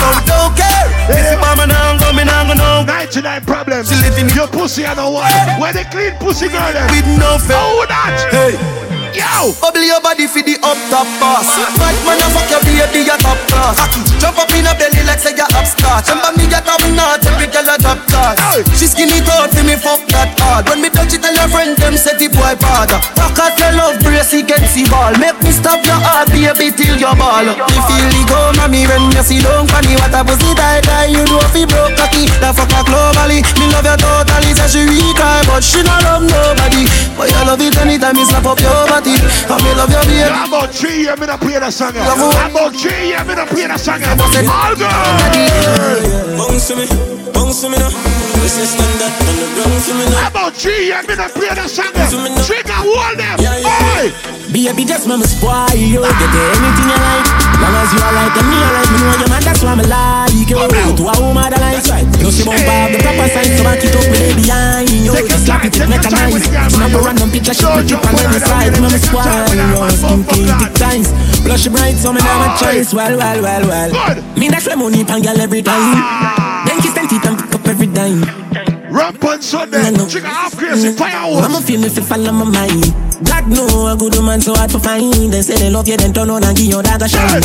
[0.00, 0.72] So don't care.
[1.12, 2.88] This is mama now, go me now, go know.
[2.88, 3.90] 99 problems.
[3.90, 5.28] She living Your pussy, I know what.
[5.60, 6.88] Where the clean pussy girl them?
[6.88, 7.58] with no fear.
[7.58, 8.16] Oh, that.
[8.30, 8.91] Hey.
[9.12, 9.52] Yo.
[9.60, 11.44] Bubble your body for the up top boss.
[11.76, 13.76] Bad man, you fuck your baby, you top class.
[14.16, 16.08] Jump up in a belly like say you upstart.
[16.08, 18.40] Remember me, you top notch, every girl a drop class.
[18.72, 20.64] She skinny tall for me, fuck that hard.
[20.72, 22.88] When me touch it, tell your friend them say the boy bad.
[23.20, 25.12] Rock out your love brace, he get pussy ball.
[25.20, 27.44] Make me stop your heart, baby, till your ball.
[27.44, 29.92] Me feel the go, mommy, when you see don't funny.
[30.00, 32.32] What a pussy tight, tight, you know if you broke cocky.
[32.40, 33.44] The fuck her globally.
[33.60, 36.88] Me love you totally, say she weak cry, but she not love nobody.
[37.12, 39.01] But you love it anytime you slap up your body.
[39.04, 40.22] And me love your baby.
[40.22, 41.92] I'm about three years, me not play that song.
[41.96, 44.00] I'm about three years, me not play that song.
[44.02, 46.38] All girls.
[46.38, 46.86] Bounce to me,
[47.52, 47.92] bounce to me now.
[48.40, 50.28] This is standard on the ground for me now.
[50.28, 51.92] About three years, me not play that song.
[52.48, 53.36] Trigga, hold them.
[53.38, 54.08] Hey.
[54.52, 56.00] Baby, just mama spoil you.
[56.00, 57.28] Get anything you like.
[57.60, 59.42] Long as you alright and me alright, me know your man.
[59.44, 60.56] That's why me like you.
[60.56, 62.08] To a woman that likes right.
[62.20, 65.12] You see bump up the proper side, so back it up with behind you.
[65.44, 66.48] Slap it, make a nice.
[66.48, 68.72] Snap a random picture, she put it on the side.
[68.80, 69.76] Mama spoil you.
[69.92, 71.08] Skin clean, thick times.
[71.44, 72.92] Blush bright, so me never choice.
[72.92, 73.90] Well, well, well, well.
[74.36, 76.00] Me dash my money pan girl every time.
[76.66, 76.94] Then kiss
[78.02, 78.41] them
[78.92, 79.80] Rum Punch Sunday.
[79.80, 81.46] Trigga half crazy fireworks.
[81.48, 82.92] I'ma feel me fi follow my mind.
[83.24, 85.32] God know a good woman so hard to find.
[85.32, 87.40] They say they love you, then turn on and give you that a shine.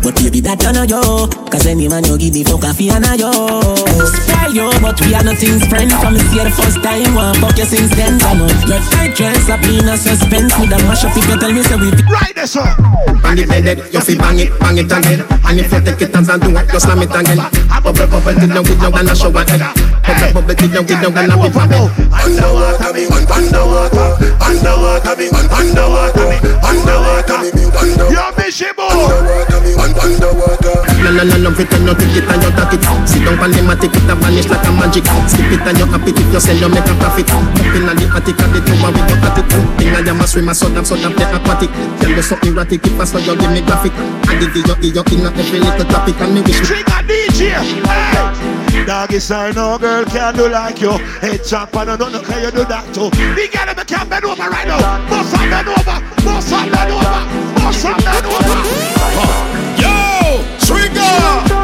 [0.00, 1.28] But baby, that turn on yo.
[1.52, 3.28] Cause any man you give me fuck a fee and a yo.
[4.08, 5.92] Spell yo, but we are nothing's friends.
[6.00, 8.16] From me see the first time, one fuck you since then.
[8.24, 10.56] I know your tight dress up in a suspense.
[10.56, 11.92] With a mash up if you tell me say we.
[12.08, 12.64] Right there, sir.
[13.20, 15.20] On the bed, you fi bang it, bang it again.
[15.44, 17.36] And if you take it and do it, you slam it again.
[17.82, 19.60] Bubble, bubble, till you with you and a shower head.
[20.06, 21.90] Bubble, bubble, till you with you and a big bubble.
[22.14, 24.06] Underwater me, underwater,
[24.38, 28.14] underwater me, underwater me, underwater me, underwater.
[28.14, 28.86] Yo, Mishibo.
[28.86, 30.74] Underwater me, underwater.
[31.00, 32.84] No, no, no, no, fit and you take it and you take it.
[33.08, 35.06] Sit down on the matic, it a vanish like a magic.
[35.26, 37.30] Skip it and you happy if you sell, you make a profit.
[37.30, 39.46] Up in the attic, at the tower with your attic.
[39.80, 41.70] Thing I am a swimmer, so damn, so damn, play aquatic.
[41.98, 43.92] Tell you something erratic, if I saw you give me graphic.
[44.28, 46.60] I did the you, you in every little topic, and me wish.
[46.62, 47.58] Trigga DJ.
[47.58, 48.49] Hey.
[48.86, 50.90] Doggy style, no girl can do like you.
[51.20, 53.10] Head chop and no no can you do that too.
[53.36, 54.80] Big girl, me can bend over right now.
[55.08, 55.98] Boss up, bend over.
[56.24, 57.20] Boss up, bend over.
[57.60, 58.60] Boss up, bend over.
[59.78, 61.10] Yo, Trigga.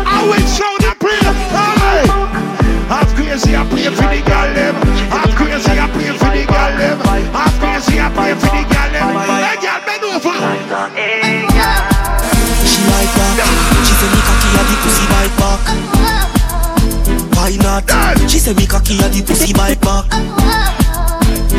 [0.07, 1.33] I will show the prayer.
[1.51, 2.07] Hey.
[2.89, 4.75] I'm crazy, I pray for the girl them.
[5.11, 7.01] I'm crazy, I pray for the girl them.
[7.35, 9.17] I'm crazy, I pray for the girl them.
[9.27, 11.46] Hey, girl, bend over.
[17.85, 18.31] Not?
[18.31, 20.09] She said me cocky at the pussy bite back.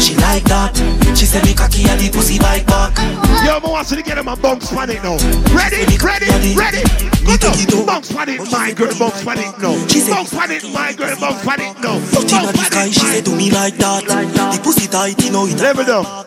[0.01, 0.73] She like that.
[1.15, 2.97] She said me cocky at the pussy bite back.
[3.45, 5.17] Yo, I want to get him a bounce on it now.
[5.53, 6.81] Ready, ready, ready.
[7.21, 9.77] Go to bounce on it, my girl, bounce on it now.
[10.09, 11.99] Bounce on it, my girl, bounce on it now.
[11.99, 14.03] Foot inna the sky, she say do me like that.
[14.07, 15.59] The pussy tight, you know it.
[15.61, 16.25] Level down.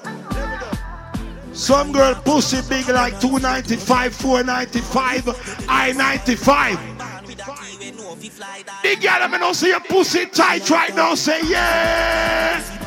[1.53, 7.00] Some girl pussy big like 295, 495, I 95.
[8.83, 11.15] Big girl, I'm gonna see your pussy tight right now.
[11.15, 12.80] Say yeah.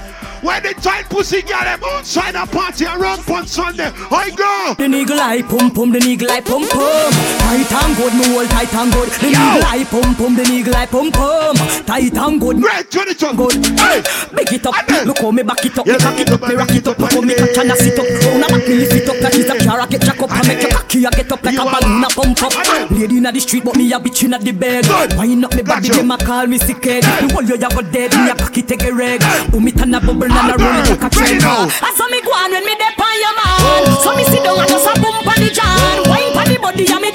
[0.43, 4.75] When the tight pussy girl them outside a party and Rum Punch Sunday, I go.
[4.75, 7.11] The nigga like pum pum, the nigga like pum pum.
[7.39, 9.07] Tight and good, me hold tight and good.
[9.07, 11.55] The nigga like pum pum, the nigga like pum pum.
[11.87, 13.39] Tight and good, Red to the tongue.
[13.39, 13.55] good.
[13.79, 14.03] Hey,
[14.35, 14.75] big it up,
[15.07, 17.11] look how me back it up, me cock it up, me rock it up, look
[17.13, 18.03] how me catch and I sit up.
[18.03, 20.27] Round a back me lift it up, like it's a car, I get jack up,
[20.29, 22.91] I make your cocky, I get up like a balloon, I pump up.
[22.91, 24.83] Lady inna the street, but me a bitch inna the bed.
[25.15, 27.03] Wind up me body, them a call me sick head.
[27.03, 29.23] The whole you have a dead, me a cocky take a reg.
[29.49, 31.39] Boom it and a bubble and a it like a train.
[31.41, 33.59] I saw me go on when me dep on your man.
[33.61, 34.01] Oh.
[34.03, 36.03] So me sit down and just a boom pon the jam.
[36.09, 37.11] Wine pon the body and me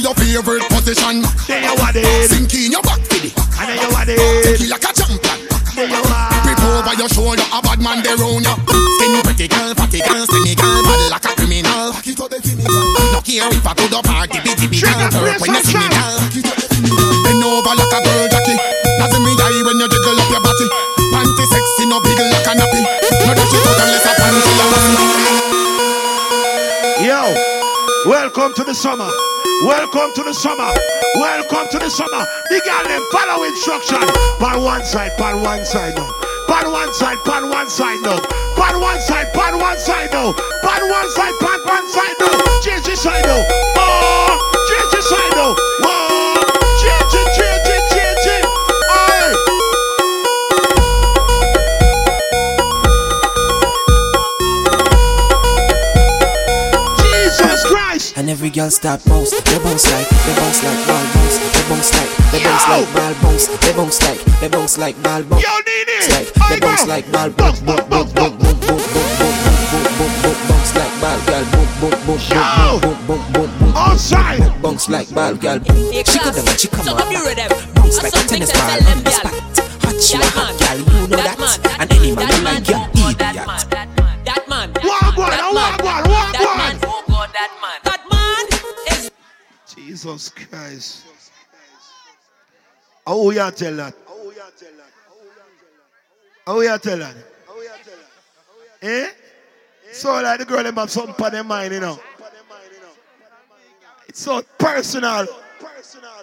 [0.00, 0.18] catch.
[0.20, 1.22] Are your favorite position.
[1.46, 2.28] There you are, there.
[2.28, 5.38] Sink in your back for the And then you are, Take it like a champion.
[5.74, 6.42] There you are.
[6.42, 8.54] Grip over your shoulder, a bad man there round ya.
[8.54, 11.94] Skin pretty girl, fatty girl, skinny girl, bad like a criminal.
[11.94, 15.88] No care if I go to party, bitty bitty girl, hurt when you see me
[15.90, 16.18] girl.
[17.26, 18.56] Bend over like a bird jockey.
[18.98, 20.66] Doesn't me die when you jiggle up your body.
[21.14, 22.82] Panty sexy, no big like a nappy.
[23.26, 24.66] No dash it out unless a panty a
[27.06, 27.22] Yo,
[28.10, 29.10] welcome to the summer.
[29.62, 30.70] Welcome to the summer.
[31.16, 32.24] Welcome to the summer.
[32.48, 33.98] The girl them follow instruction.
[34.38, 36.08] Pan one side, pan one side now.
[36.46, 38.20] Pan one side, pan one side now.
[38.54, 40.32] Pan one side, pan one side now.
[40.62, 42.27] Pan one side, pan one side now.
[58.48, 62.10] Every girl start bounce, they bounce like, they bounce like ball bounce, they bounce like,
[62.32, 65.42] they bounce like ball bounce, they bounce like, they bounce like ball bounce.
[65.44, 66.00] Yo, Nene.
[66.08, 69.36] Like, they bounce like ball bounce, boom, boom, boom, boom, boom, boom, boom,
[69.68, 73.72] boom, boom, boom, bounce like ball, girl, boom, boom, boom, boom, boom, boom, boom, boom,
[73.76, 75.58] outside, bounce like ball, girl.
[75.60, 77.50] She class, could have, she come so on, come here with them.
[77.74, 79.12] bounce Or like a something tennis to ball tell them, on the girl.
[79.12, 79.34] spot.
[79.84, 82.12] Hot, she a That hot man, girl, you know that that, man, that and any
[82.16, 83.46] man that you man, like, you oh, that idiot.
[83.46, 86.07] man, that man, that man, Walk one, that walk man,
[90.08, 91.04] Jesus Christ.
[93.06, 93.94] How you tell that?
[94.06, 94.80] How you tell that?
[96.46, 97.14] How we a tell that?
[98.80, 99.10] Eh?
[99.92, 102.00] So like the girl them have something on their mind, you know.
[104.08, 105.26] It's so personal.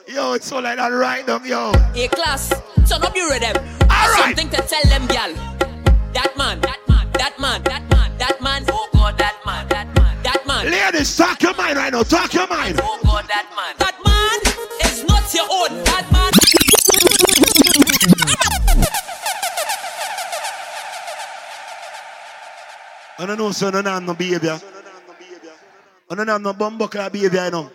[0.08, 1.72] Yo, it's so like that right now, yo.
[1.96, 2.50] A class,
[2.86, 3.56] so no be with them.
[3.84, 4.36] All right.
[4.36, 5.34] Something to tell them, girl.
[6.14, 9.35] That man, that man, that man, that man, that man, oh God, that
[10.64, 10.72] man.
[10.72, 12.04] Ladies, talk your mind right now.
[12.04, 12.80] Talk your mind.
[12.82, 13.76] Oh God, that man.
[13.78, 14.40] That man
[14.86, 15.84] is not your own.
[15.84, 16.32] That man.
[23.18, 24.60] I don't know, so I don't have no behavior.
[26.10, 27.72] I don't have no bumbuckler behavior, you know.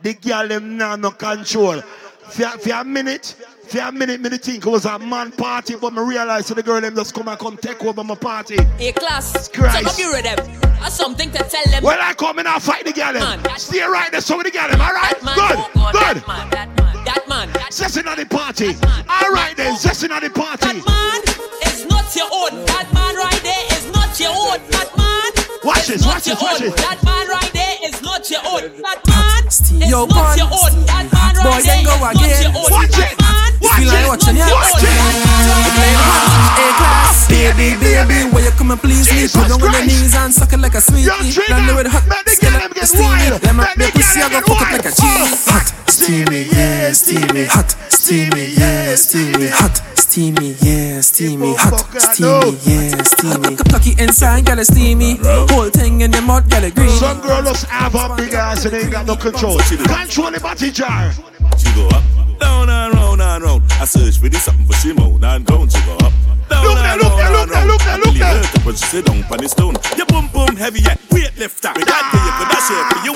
[0.00, 1.82] The girl them no control.
[2.30, 3.34] For, for a minute,
[3.68, 6.80] for a minute, me think it was a man party, but me realize the girl
[6.80, 8.56] them just come and come take over my party.
[8.78, 9.96] A class, Christ.
[9.96, 10.38] so with them.
[10.82, 11.82] Or something to tell them.
[11.82, 13.44] Well, I come and I fight the girl them.
[13.56, 15.14] Stay right there, so with the girl them, all right?
[15.20, 16.22] That man, Good, oh God, good.
[16.22, 17.48] That man, that man, that man,
[18.08, 18.68] at the party.
[19.08, 20.80] All right then, zesting at the party.
[20.80, 22.64] That man is not your own.
[22.66, 24.60] That man right there is not your own.
[24.70, 26.70] That man Watch is this, not watch your this, watch own.
[26.70, 26.74] this.
[26.80, 28.62] That man right there is not your own.
[28.78, 29.58] That man is
[29.90, 30.72] Yo, not your own.
[30.86, 32.70] That man Boy, right there then is go not your own.
[32.70, 33.18] Watch That it.
[33.18, 34.08] man Watch feel like it.
[34.08, 34.48] watching not it.
[34.48, 34.86] your Watch own.
[34.86, 35.98] it.
[36.58, 39.26] A class, baby, baby, where you come and please me?
[39.26, 41.06] Jesus Put down on your knees and suck it like a sweetie.
[41.10, 41.50] Yo, Trigga.
[41.50, 43.26] Land with hot, Let the skin girl like them get steamy.
[43.30, 43.42] Let
[43.78, 45.28] me Let pussy, I go them fuck get it like a wild.
[45.28, 45.46] cheese.
[45.50, 47.44] Hot, steamy, yeah, steamy.
[47.50, 49.48] Hot, steamy, yeah, steamy.
[49.48, 49.76] Hot,
[50.08, 51.54] steamy, yeah, steamy.
[51.56, 53.56] Hot, steamy, yeah, steamy.
[53.56, 55.18] Cocky inside, girl, it's steamy.
[55.52, 56.88] Whole thing in the mud, girl, it green.
[56.90, 59.58] Some girl just have a big ass and ain't got no control.
[59.58, 61.12] Control the body jar.
[61.58, 62.02] She go up,
[62.40, 63.62] down and round and round.
[63.80, 65.72] I search for this something for she moan and ground.
[65.72, 66.12] She go up,
[66.48, 67.68] down Look there, and look there, round look and there, round.
[67.68, 68.44] look there, I look believe there.
[68.48, 69.74] her when she sit down on the stone.
[69.96, 71.76] Your boom boom heavy yet weightlifter.
[71.76, 73.12] Me can't tell you could dash it for you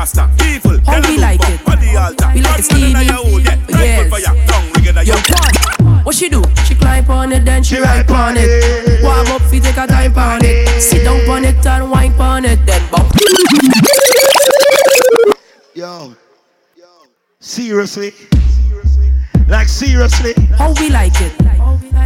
[0.00, 0.30] bring her to the pastor.
[0.46, 1.60] Evil, How we like it?
[1.68, 2.30] On the altar.
[2.34, 3.04] We like it Bad steamy.
[3.04, 3.56] your hood, yeah.
[3.70, 4.00] Right Yes.
[4.00, 6.06] foot for your tongue, ring it a Yo, your what?
[6.06, 6.42] What she do?
[6.66, 9.02] She climb on it, then she ride on it.
[9.02, 10.80] Warm up, fi take a time on it.
[10.80, 13.12] Sit down on it and wine on it, then bump.
[15.74, 16.14] Yo.
[17.42, 18.12] Seriously?
[19.48, 20.34] Like seriously?
[20.56, 21.32] How we like it?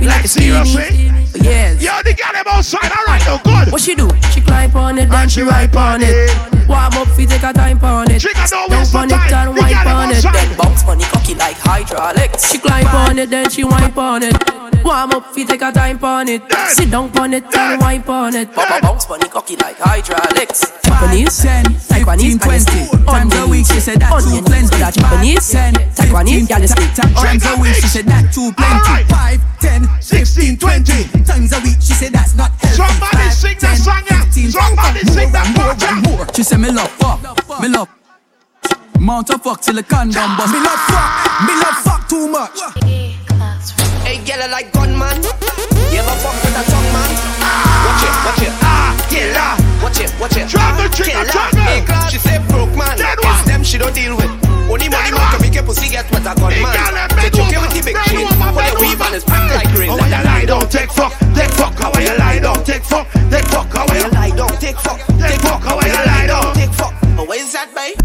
[0.00, 0.82] We like it seriously?
[0.84, 1.24] steamy.
[1.44, 1.82] Yes.
[1.82, 2.90] Yo, they got them outside.
[2.90, 3.72] All right, now good.
[3.72, 4.08] What she do?
[4.32, 6.30] She climb on it, then she she ride ride on on it.
[6.30, 6.68] it.
[6.68, 8.22] Warm up, fi take a time on it.
[8.22, 9.48] Trigga, don't Down waste no on it time.
[9.48, 10.34] and They wine got them on it, outside.
[10.34, 12.50] then bounce on it, cocky like hydraulics.
[12.52, 14.36] She climb on it, then she wine on it.
[14.84, 16.42] Warm up, fi take a time on it.
[16.68, 18.54] Sit down on it and wine on it.
[18.54, 20.72] Baba bounce on it, cocky like hydraulics.
[20.84, 23.66] Japanese, 10, Taiwanese, 15, 20 times a week.
[23.66, 24.76] She said that too Onion, plenty.
[24.76, 26.68] that Japanese, 10, Taiwanese, 15, girl, you
[27.24, 27.74] times a week.
[27.74, 29.04] She said that too plenty.
[29.08, 31.80] 5, 10, 16, 20 times a week.
[31.80, 32.76] She said that's not healthy.
[32.76, 34.24] Somebody 5, sing that 10, song, yeah.
[34.24, 36.26] 15, Somebody more sing that and more part, and more.
[36.34, 37.20] She said me love fuck,
[37.60, 37.88] me love.
[39.00, 40.52] Mount a fuck till the condom bust.
[40.52, 41.10] Me love fuck,
[41.46, 42.58] me love fuck too much.
[44.04, 45.22] Hey, girl, I like gunman.
[45.92, 47.10] You ever fuck with a tongue man?
[47.84, 48.52] Watch it, watch it.
[48.62, 49.63] Ah, killer.
[49.84, 50.48] Watch it, watch it.
[50.48, 51.28] Drop the trigger, killer.
[51.28, 51.60] drop it.
[51.60, 52.08] Hey, class.
[52.08, 52.96] She say broke man.
[52.96, 54.32] Dead It's them she don't deal with.
[54.64, 56.56] Only money man can make your pussy get wet I gunman.
[56.56, 56.88] Hey, girl,
[57.20, 58.24] They bend joke you over, with the big bend chain.
[58.24, 59.04] over, Put your weave over.
[59.04, 59.92] on his back like rain.
[59.92, 63.06] Oh, when you lie down, take fuck, take fuck, how you lie down, take fuck,
[63.28, 64.98] take fuck, how When you you lie down, take fuck.
[65.20, 66.54] Take fuck, how you lie down.
[66.56, 66.94] Take fuck.
[67.20, 68.00] Oh, what is that, babe?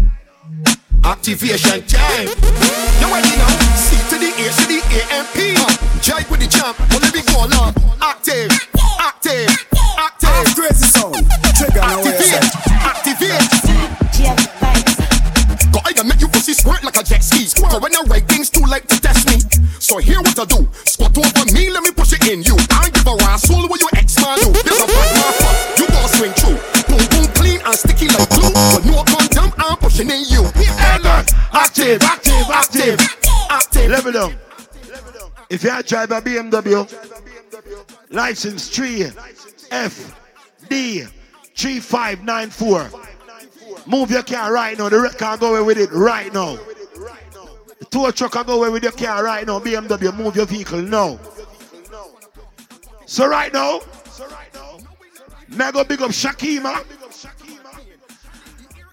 [1.00, 2.28] Activation time.
[3.00, 3.56] You ready now?
[3.72, 5.56] C to the A to the A M P.
[6.04, 6.76] Jive with the champ.
[6.92, 7.72] Well, let me go along.
[8.04, 8.52] Active,
[9.00, 9.48] active,
[9.96, 10.54] active.
[10.54, 11.39] Crazy sound.
[16.40, 17.44] Pussy squirt like a jet ski.
[17.44, 19.36] So when I write things too late to test me.
[19.78, 20.66] So here what I do.
[20.86, 22.56] Squat over me, let me push it in you.
[22.70, 24.48] I give a rascal what your ex man do.
[24.48, 25.78] There's a bad man fuck.
[25.78, 26.56] You gonna swing through.
[26.88, 28.48] Boom boom clean and sticky like glue.
[28.72, 30.48] But no condom, I'm pushing in you.
[31.52, 32.98] Active, active, active.
[33.50, 34.34] active, Level down.
[35.50, 36.88] If you drive a BMW,
[38.08, 39.12] license 3
[39.72, 40.16] F
[40.70, 41.04] D
[41.54, 43.09] 3594.
[43.90, 44.88] Move your car right now.
[44.88, 46.56] The wreck can go away with it right now.
[47.80, 49.58] The tow truck can go away with your car right now.
[49.58, 51.18] BMW, move your vehicle now.
[53.04, 53.80] So right now,
[55.48, 56.84] may go big up Shakima.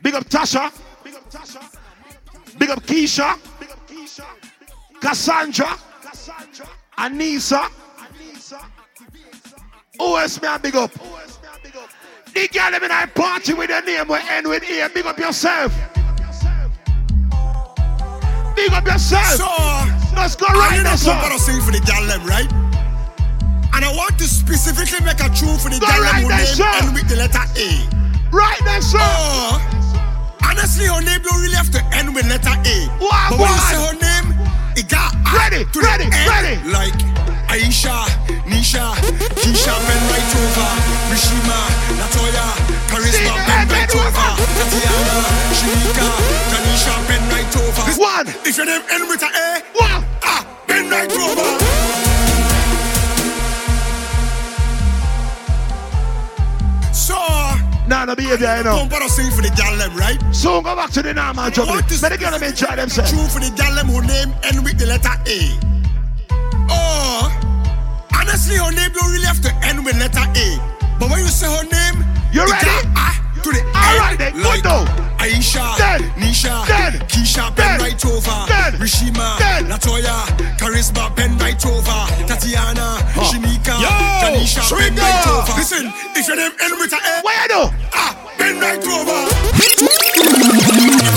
[0.01, 0.73] Big up Tasha.
[2.57, 3.37] Big up Keisha.
[4.99, 5.77] Cassandra.
[6.97, 7.69] Anissa.
[9.99, 10.91] Who else may big up?
[12.33, 14.89] The girl in I party with your name will end with A.
[14.93, 15.73] Big up yourself.
[18.55, 19.37] Big up yourself.
[19.37, 19.47] So,
[20.17, 21.11] Let's go right now, sir.
[21.13, 22.49] I'm sing for the girl right?
[23.77, 26.65] And I want to specifically make a tune for the girl right who name sir.
[26.81, 27.69] end with the letter A.
[28.33, 28.97] Right there, sir.
[28.97, 29.61] Oh,
[30.41, 32.77] honestly, her name don't really have to end with letter A.
[32.97, 34.27] Wow, but when you say her name,
[34.73, 36.55] it got A Ready, to ready, the end, ready.
[36.73, 36.97] Like
[37.47, 37.95] Aisha,
[38.45, 38.93] Nisha,
[39.39, 40.71] Keisha, Ben right over,
[41.11, 41.59] Rishima,
[41.99, 42.45] Latoya,
[42.91, 45.17] Charisma, Ben right over, Tatiana,
[45.57, 46.07] Shimika,
[46.51, 48.01] Tanisha, Ben right over.
[48.01, 48.27] One.
[48.45, 50.03] If your name end with a A, One.
[50.23, 52.57] ah, Ben right over.
[56.93, 57.15] So,
[57.87, 58.77] Nah, no behavior, you know.
[58.79, 60.19] Pump out sing for the gal them, right?
[60.35, 63.11] Soon go back to the normal is But the girl them enjoy themselves.
[63.11, 65.76] True for the gal them who name end with the letter A.
[66.69, 67.31] Oh,
[68.13, 70.47] honestly, her name don't really have to end with letter A.
[70.99, 72.65] But when you say her name, You it ready?
[72.65, 73.99] got A to the All end.
[73.99, 74.85] right then, good like now.
[75.17, 76.01] Aisha, Dead.
[76.17, 76.93] Nisha, Dead.
[77.09, 77.81] Keisha, Ben Dead.
[77.81, 78.73] right over, Dead.
[78.75, 79.65] Rishima, Dead.
[79.65, 80.25] Latoya,
[80.57, 82.97] Charisma, Ben right over, Tatiana,
[83.29, 83.89] Shinika, Yo,
[84.21, 85.01] Tanisha, Ben Shrinker.
[85.01, 85.53] right over.
[85.57, 87.61] Listen, if your name end with a A, What you do?
[87.93, 89.17] ah, Ben right over.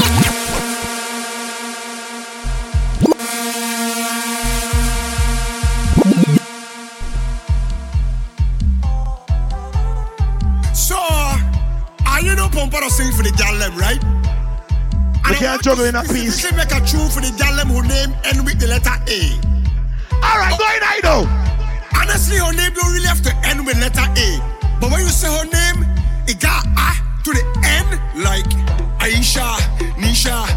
[12.52, 14.02] know pump out sing for the gal them, right?
[15.28, 16.34] We can't juggle in a piece.
[16.34, 19.20] Specifically make a tune for the gal them who name end with the letter A.
[20.22, 21.22] All right, go in, I know.
[21.94, 24.28] Honestly, her name don't really have to end with letter A.
[24.80, 25.86] But when you say her name,
[26.26, 28.48] it got A to the end, like
[28.98, 29.54] Aisha,
[30.00, 30.49] Nisha,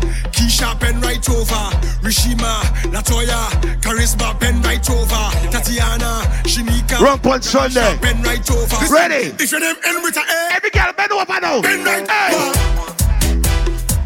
[0.64, 1.64] Keisha, Ben right over,
[2.02, 2.62] Rishima,
[2.92, 3.50] Latoya,
[3.82, 7.98] Charisma, Ben right over, Tatiana, Shinika, Rum Punch Sunday.
[8.02, 8.62] Ben right over.
[8.64, 9.44] Listen, Ready?
[9.44, 11.62] If your name end with a A, Every girl bend over now.
[11.62, 12.54] Ben right over.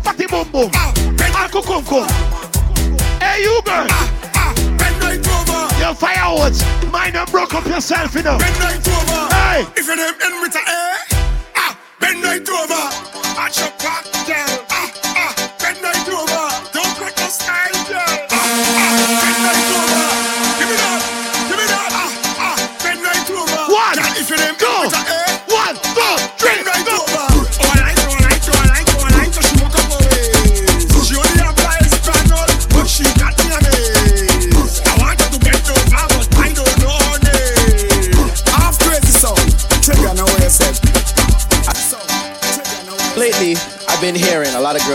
[0.02, 0.72] Fatty boom boom.
[0.74, 2.08] Ah, cum cum.
[3.20, 3.88] Hey, you girl.
[3.90, 5.80] ah, ah, Ben right over.
[5.80, 6.64] Your fireworks.
[6.92, 8.38] Mind and broke up yourself, you know.
[8.38, 9.34] Ben right over.
[9.34, 9.66] Hey.
[9.76, 10.98] If your name end with a A,
[11.56, 12.74] ah, bend right over.
[13.40, 14.67] At your back, girl.
[23.70, 25.17] One, Go.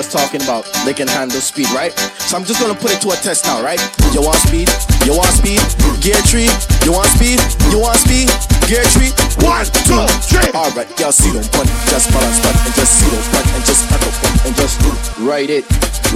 [0.03, 1.92] Hearing a lot of girls talking about they can handle speed, right?
[2.18, 3.80] So I'm just gonna put it to a test now, right?
[4.12, 4.68] You want speed?
[5.07, 5.61] You want speed?
[6.00, 6.50] Gear tree?
[6.84, 7.38] You want speed?
[7.70, 8.28] You want speed?
[8.66, 9.11] Gear tree?
[9.42, 10.50] One, two, three.
[10.55, 13.82] Alright, y'all see them punt, just balance punt, and just see them punt, and just
[13.88, 14.76] punt, punt, and just
[15.18, 15.64] write it,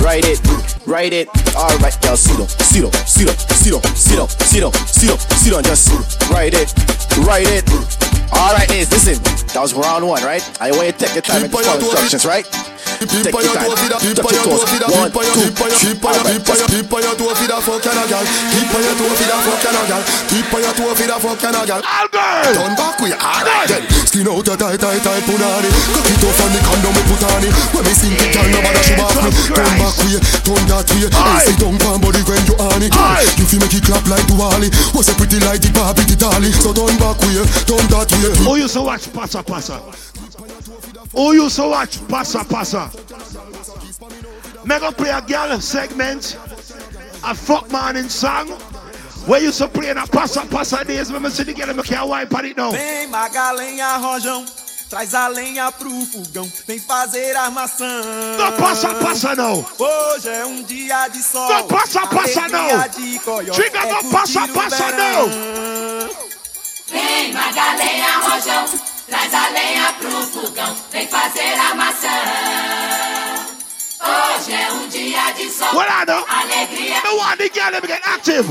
[0.03, 0.41] write it,
[0.87, 1.29] write it.
[1.55, 5.07] Alright, y'all see them, see them, see them, see them, see them, see them, see
[5.07, 5.91] them, see them, just
[6.31, 6.73] write it,
[7.27, 7.65] write it.
[8.33, 9.23] Alright, is listen,
[9.55, 10.43] that was round one, right?
[10.61, 12.47] I want you to take your time and Keep follow instructions, right?
[12.97, 14.71] Take Keep on your your toe, feed Touch Keep on your your toe, toes.
[14.71, 15.97] feed One, on your, two, on your, three.
[15.97, 18.25] on your, Alright, on your, keep on your toe, feed a fuck and a gal.
[18.27, 20.03] Keep on your toe, feed a fuck and a gal.
[20.31, 21.81] Keep on your toe, feed a fuck and a gal.
[21.83, 23.83] Turn back with alright then.
[24.07, 25.71] Skin out your tight, tight, tight punani.
[25.93, 27.53] Cock it off and the condom we put on it.
[27.75, 29.31] When me sing it, girl, nobody should off me.
[29.51, 31.09] Turn back with, turn that way.
[31.43, 32.93] Sit down, pan body when you on it.
[33.37, 34.69] You feel make it clap like Duali.
[34.97, 36.51] Was a pretty like the Barbie, the dolly.
[36.55, 38.33] So turn back with, turn that way.
[38.47, 39.83] Who used to watch Passa Passa?
[41.17, 42.91] Who used to watch Passa Passa?
[44.67, 46.37] Me go play a girl segment,
[47.25, 48.49] a fuck morning song.
[49.27, 51.83] Where you to play in a Passa Passa days when me see the girl, me
[51.83, 52.71] can't wipe on it now.
[52.71, 54.45] Vem Magalenha Rojão,
[54.91, 58.05] traz a lenha pro fogão, vem fazer armação.
[58.39, 59.65] Não passa, passa não.
[59.79, 61.49] Hoje é um dia de sol.
[61.49, 62.69] Não passa, passa não.
[63.53, 65.31] Diga, é não passa, passa verão.
[66.89, 68.67] Vem Magalenha Rojão,
[69.09, 72.11] traz a lenha pro fogão, vem fazer armação.
[73.99, 75.35] Hoje é um dia
[75.73, 76.25] Well, I know.
[76.29, 78.47] I want the girl to get active.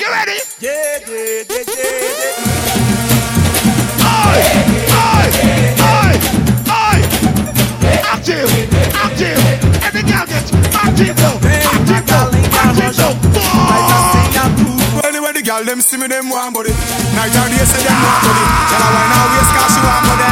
[0.00, 0.38] You ready?
[0.60, 2.44] Yeah, yeah, yeah, yeah,
[4.04, 4.40] Oi,
[4.94, 5.26] oi,
[5.90, 6.14] oi,
[6.70, 6.98] oi.
[8.12, 8.50] Active,
[8.94, 9.38] active.
[9.82, 11.38] Every girl get active though.
[11.72, 12.30] Active though.
[12.52, 13.83] Active though.
[15.54, 16.74] Girl them see me, them want body.
[17.14, 18.42] Night or day, say them want body.
[18.74, 20.26] Tell her why now waist, cause she want body.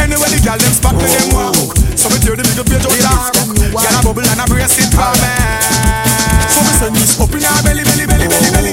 [0.00, 1.76] Anyway, the girl them spot me, them want hook.
[1.92, 3.36] So me tear the big page out dark.
[3.36, 5.28] Girl a bubble and a brace it for me.
[6.56, 8.72] So me send this up in her belly, belly, belly, belly, belly,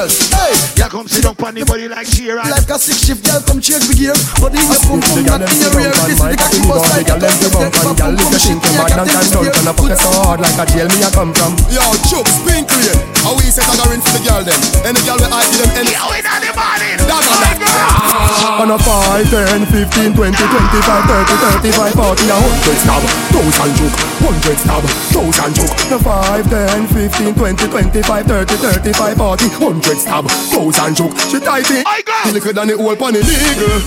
[0.00, 0.30] Yours.
[0.30, 2.46] Hey, Yeah, come sit up on the body like Sheeran.
[2.46, 4.14] like a six shift girl, come change the gear.
[4.38, 5.90] Body in your pum pum, not in your rear.
[6.06, 7.34] This is the cocky boss like a dog.
[7.34, 9.50] Step up, pum pum, shit, yeah, captain steer.
[9.74, 11.58] Put so hard like a jail me I come from.
[11.74, 12.94] Yo, Chuck, spin clear.
[13.26, 14.60] How we set a garin for the girl them?
[14.86, 15.90] Any girl where I give them any.
[15.90, 16.98] Yo, in the morning.
[17.10, 17.90] That man, that.
[18.60, 23.02] On a 5, 10, 15, 20, 25, 30, 35, 40, a hundred stab,
[23.32, 25.74] thousand joke, hundred stab, thousand joke.
[25.88, 28.54] The 5, 10, 15, 20, 25, 30,
[28.92, 31.16] 35, 40, hundred stab, thousand joke.
[31.32, 32.12] She tight it, I go.
[32.24, 33.80] she liquor than the old pan illegal.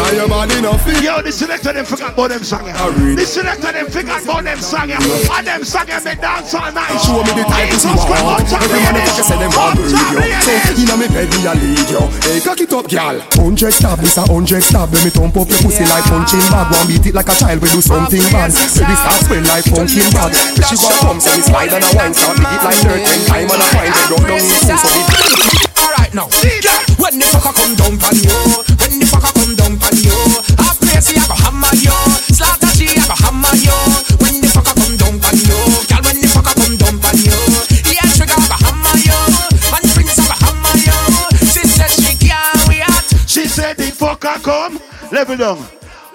[0.00, 1.02] And your body no fit.
[1.04, 2.64] Yo, the selector them forgot about them song.
[2.64, 2.88] yeah.
[3.14, 4.88] The selector them forgot about them song.
[4.88, 5.36] yeah.
[5.36, 6.96] And them song yeah, me dance all night.
[7.04, 8.40] Show me the type Jesus of Christ, walk.
[8.40, 10.40] one time Every man that say them want to read you.
[10.40, 12.02] So inna me bed me a lead you.
[12.24, 13.16] Hey, cock it up, girl.
[13.36, 14.88] Hundred stab, this a hundred stab.
[14.88, 16.72] Let me thump up your pussy like punching bag.
[16.72, 18.50] One beat it like a child, we do something bad.
[18.56, 20.32] Baby start spell like pumpkin bag.
[20.32, 22.14] Then she want come, say me slide and a wine.
[22.16, 23.00] Start beat it like dirt.
[23.04, 25.69] When time and a wine, they drop down in two, so it
[26.10, 28.34] Alright now, girl, when the fucker come down on you,
[28.82, 30.18] when the fucker come down on you,
[30.58, 31.94] Halfkrazy I go hammer you,
[32.34, 33.78] slaughter G I go hammer you.
[34.18, 35.54] When the fucker come down on you,
[35.86, 37.38] girl, when the fucker come down on you,
[37.94, 39.20] yeah Trigga I go hammer you,
[39.70, 40.98] and prince I go hammer you.
[41.46, 43.30] She said she can't wait.
[43.30, 44.80] She said the fucker come.
[45.12, 45.62] Level down.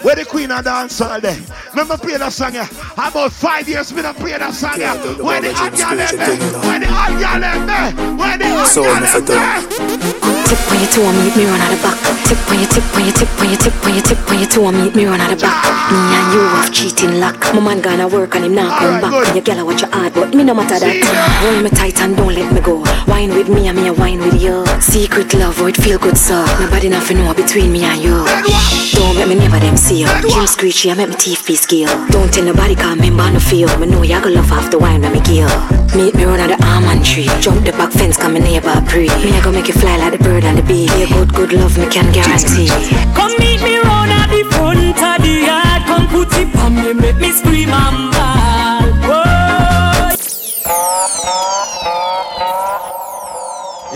[0.05, 1.35] Where the queen of dance all day.
[1.71, 2.67] Remember play that song yeah?
[2.93, 4.93] About five years me not play that song yeah.
[5.19, 6.61] Where the hot girl them there?
[6.61, 8.15] Where the hot girl them there?
[8.15, 9.25] Where the hot So, girl Mr.
[9.25, 9.61] them there?
[10.45, 12.14] Tip on your toe and meet me run out the back.
[12.25, 14.49] Tip on your tip on your tip on your tip on your tip on your
[14.49, 15.61] toe and meet me run out the back.
[15.91, 17.37] Me and you have cheating luck.
[17.53, 19.13] My man gonna work and him not come back.
[19.27, 21.05] And your girl watch your hard, but me no matter that.
[21.45, 22.81] Hold me tight and don't let me go.
[23.07, 24.65] Wine with me and me a wine with you.
[24.81, 26.43] Secret love, oh it feel good so.
[26.59, 28.17] Nobody nothing know between me and you.
[28.97, 30.09] Don't make me never them see you.
[30.27, 31.89] Jim screechy, I make me teeth be skill.
[32.09, 33.69] Don't tell nobody cause me born to feel.
[33.77, 35.51] Me know you go love off the wine when me give.
[35.93, 37.29] Meet me run out the almond tree.
[37.39, 39.07] Jump the back fence, come me neighbor pre.
[39.21, 40.89] Me I go make you fly like the bird and the bee.
[40.89, 42.67] Be a good, good love, me can guarantee.
[43.13, 45.81] Come meet me round at the front of the yard.
[45.85, 48.83] Come put it on me, make me scream and bawl.
[49.07, 50.15] Whoa.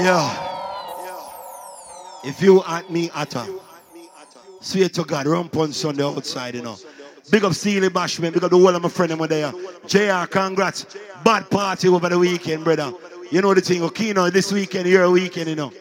[0.03, 0.45] Yeah.
[2.25, 3.47] If you at me at her,
[4.61, 6.77] swear to God, Rum Punch on the outside, you know.
[7.31, 9.53] Big up Steelie Bashment, big up the whole of my friend over there.
[9.87, 10.85] JR, congrats.
[11.23, 12.91] Bad party over the weekend, brother.
[13.31, 15.71] You know the thing, okay, you know, this weekend, your weekend, you know.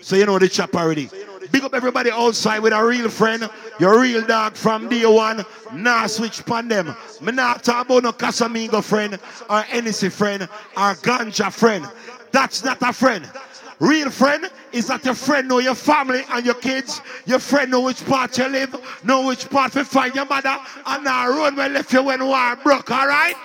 [0.00, 1.08] So you know the chap already.
[1.54, 3.48] Big up everybody outside with a real friend,
[3.78, 5.44] your real dog from day one.
[5.72, 6.96] Nah, switch pan them.
[7.20, 10.42] Me not talk about no Casamigo friend, or NC friend,
[10.76, 11.88] or Ganja friend.
[12.32, 13.30] That's not a friend.
[13.78, 17.00] Real friend is that your friend know your family and your kids.
[17.24, 18.74] Your friend know which part you live,
[19.04, 20.56] know which part you find your mother,
[20.86, 23.36] and now run where left you when war broke, alright?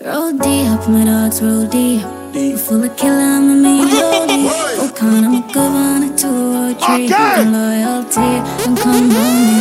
[0.00, 2.06] Roll deep, my dogs roll deep.
[2.32, 4.48] We full of killer, I'm a main roadie.
[4.76, 7.06] Full con, I'm a governor two or three.
[7.06, 7.42] Okay.
[7.42, 8.30] And loyalty,
[8.62, 9.58] don't come on me.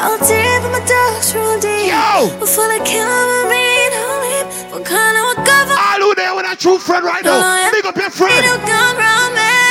[0.00, 1.92] Roll deep, my dogs roll deep.
[1.92, 2.28] Yo!
[2.40, 4.70] Full of killer, I'm a main roadie.
[4.70, 5.76] Full con, I'm a governor.
[5.76, 8.46] All who there with a true friend right now, big up your friend.
[8.64, 9.63] Come round me.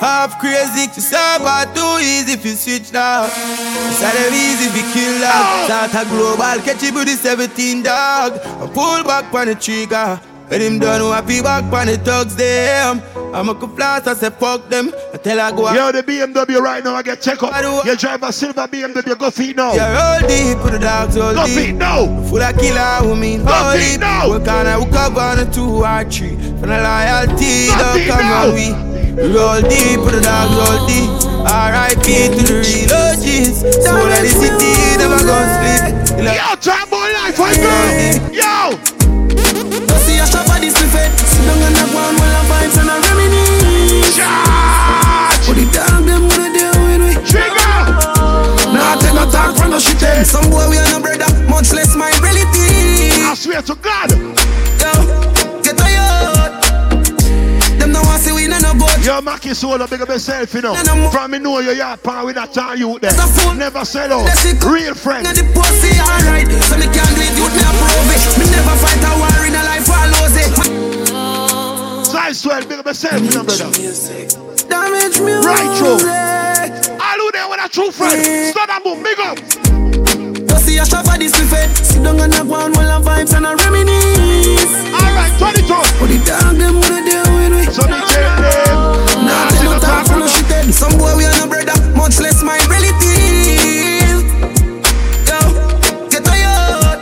[0.00, 3.24] Halfkrazy, to stop out too easy if you switch now.
[3.26, 5.32] It's not easy if you kill dog.
[5.34, 5.64] Oh.
[5.66, 8.32] Start a global, catch it with the 17 dog.
[8.44, 10.20] I pull back on the trigger.
[10.48, 13.02] When him done, who happy back on the thugs, them.
[13.34, 14.90] I'm a good I say fuck them.
[15.12, 17.84] I tell her go Yo, the BMW right now, I get check up.
[17.84, 19.74] You drive a silver BMW, go feet now.
[19.74, 21.54] Yeah, roll deep, put the dogs all Go deep.
[21.54, 22.06] feet now.
[22.28, 24.00] Full of killer, who mean Go all deep.
[24.00, 24.32] now.
[24.38, 26.36] We can't hook up on a two or three.
[26.60, 28.48] For the loyalty, Go don't come now.
[28.48, 28.87] on we.
[29.18, 31.10] Roll deep, put the dogs roll deep.
[31.42, 32.28] R.I.P.
[32.28, 33.66] to the real OGs.
[33.84, 36.22] Soul of the city, never gonna sleep.
[36.22, 36.54] Yo,
[36.86, 37.74] boy life, I go.
[38.30, 39.67] Yo!
[59.48, 60.74] Mackie Soul, big up yourself, you know.
[61.10, 63.16] From me know you, you're part with that time you there.
[63.56, 64.28] Never sell out.
[64.60, 65.24] Real friend.
[65.24, 68.20] Now the pussy alright, so me can't do it, you me approve it.
[68.36, 70.52] Me never fight a war in a life, I lose it.
[72.04, 73.72] Size 12, big up yourself, you know, brother.
[74.68, 75.48] Damage music.
[75.48, 75.96] Right, true.
[75.96, 78.20] All who there with a true friend.
[78.52, 79.40] Start and boom, big up.
[80.44, 81.72] Pussy shop for this fed.
[81.72, 84.92] Sit down and a go on while I vibes and I reminisce.
[84.92, 85.72] Alright, 22.
[85.72, 87.64] But the dog them wanna deal with me.
[87.72, 88.87] So me tell them.
[89.88, 90.72] They no shit then.
[90.72, 94.20] Some boy we are no brother, much less my relative.
[95.24, 95.38] Yo,
[96.12, 97.00] get tired.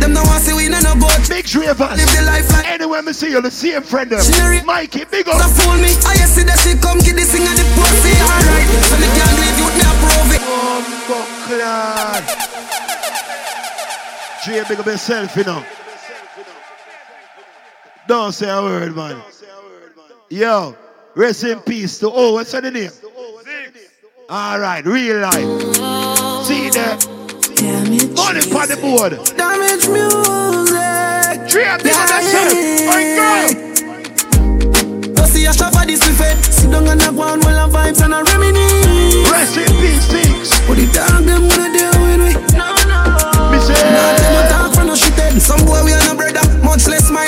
[0.00, 1.22] Them no want see we no no boat.
[1.28, 1.96] Big Ravers.
[1.96, 4.20] Live the life like Anywhere me see you, the same friend them.
[4.22, 4.62] Sherry.
[4.62, 5.38] Mikey, big up.
[5.38, 5.94] Don't fool me.
[6.02, 8.68] Ah, I see that she come get this thing and the pussy alright.
[8.90, 10.42] So me can't it, you me approve it.
[11.06, 12.26] Buckland.
[14.44, 15.62] Dre, big up yourself, you know.
[18.08, 19.22] Don't say a word, man.
[20.28, 20.74] Yo,
[21.14, 22.90] rest in peace to, oh, what's the name?
[24.28, 25.44] All right, real life.
[26.46, 26.96] See there.
[28.16, 29.12] Money for the board.
[29.36, 31.48] Damage music.
[31.48, 32.54] Dre, big up yourself.
[32.88, 33.48] Oi, girl.
[35.14, 36.36] Pussy a shop for this we fed.
[36.44, 39.30] Sit down and a go on while I vibes and I reminisce.
[39.30, 40.50] Rest in peace, six.
[40.66, 42.32] But the dog them wanna deal with me.
[42.56, 43.04] No, no.
[43.52, 43.76] Me say.
[43.92, 45.38] Nah, them no talk for no shit then.
[45.40, 47.26] Some boy we are no brother, much less my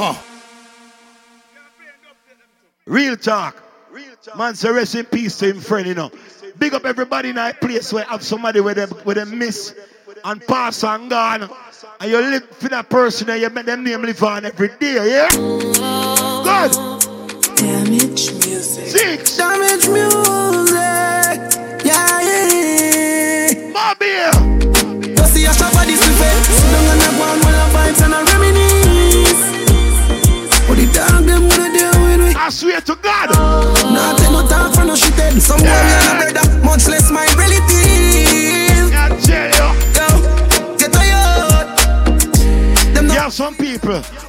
[0.00, 0.14] Huh.
[2.86, 3.60] Real talk.
[4.36, 6.12] Man, say rest in peace to him friend, you know.
[6.56, 9.74] Big up everybody in that place where have somebody where them where them miss
[10.24, 11.50] and pass and gone.
[11.98, 15.10] And you live for that person and you make them name live on every day,
[15.10, 15.28] yeah?
[15.32, 17.56] Oh, Good.
[17.56, 18.86] Damage music.
[18.86, 19.36] Six.
[19.36, 20.27] Damage music.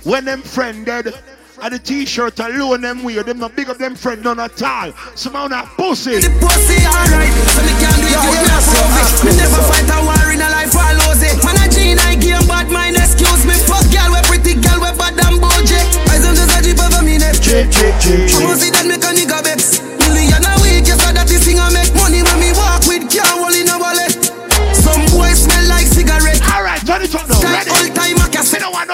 [0.10, 1.14] When them friend dead,
[1.62, 4.92] and the t-shirt alone them wear, them not big up them friend none at all.
[5.14, 6.18] Some of them pussy.
[6.18, 9.22] The pussy alright, so me can't do it, you me approve it.
[9.22, 11.38] Me never fight a war in a life, I lose it.
[11.46, 13.54] Man a G I game bad mind, excuse me.
[13.70, 15.78] Fuck girl, we pretty girl, we bad and bougie.
[16.10, 17.38] I some just a jeep over me neck.
[17.38, 19.46] Chip, chip, chip, I must see that make a nigga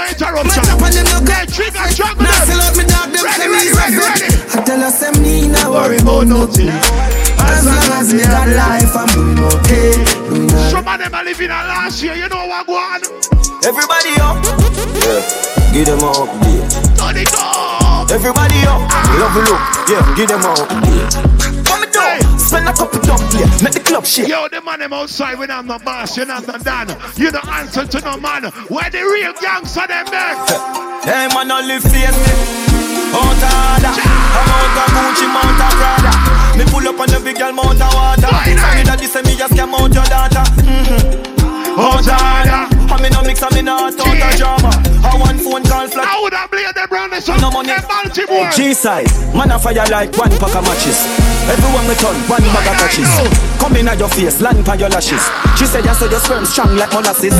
[0.05, 0.65] no Man interruption.
[0.69, 1.47] up on them no good.
[1.49, 2.45] trigger, drop Now them.
[2.45, 4.27] sell me dog, them Ready, say me ready, ready, ready.
[4.53, 6.67] I tell us them me now Worry worry about about nothing.
[6.69, 7.41] nothing.
[7.45, 9.93] As long as me got life, I'm doing okay.
[10.29, 13.01] Doing all Some of them are living a last year, you know what go on?
[13.65, 14.37] Everybody up.
[15.01, 15.21] Yeah.
[15.73, 16.69] Give them a update.
[16.97, 18.09] Turn it up.
[18.11, 18.81] Everybody up.
[18.89, 19.17] Ah.
[19.19, 19.61] Love a look.
[19.89, 20.15] Yeah.
[20.15, 21.54] Give them a update.
[22.55, 23.51] What me a couple dump yeah.
[23.59, 24.29] Make the club shake.
[24.31, 26.87] Yo, the man them outside when I'm the boss, you're not the done.
[27.19, 28.47] You don't answer to no man.
[28.71, 30.39] Where the real gangster them there?
[31.03, 32.15] Hey man, I live fierce.
[33.11, 36.13] Mount Ada, a Mount a Gucci, Mount a Prada.
[36.55, 38.31] Me pull up on the big girl, Mount a water.
[38.31, 40.47] Sorry that this me just came out your daughter.
[40.63, 41.75] Mm-hmm.
[41.75, 44.71] Mount Ada, I me no mix, I me no out a drama.
[45.05, 46.07] I one phone call flat.
[46.07, 47.71] I would have played them round this No money.
[47.71, 48.49] in Baltimore.
[48.51, 50.99] G-side, man a fire like one pack of matches.
[51.45, 53.09] Everyone me turn, one bag of catches.
[53.61, 55.21] Come in at your face, land by your lashes.
[55.57, 57.37] She said, I said your sperm strong like molasses.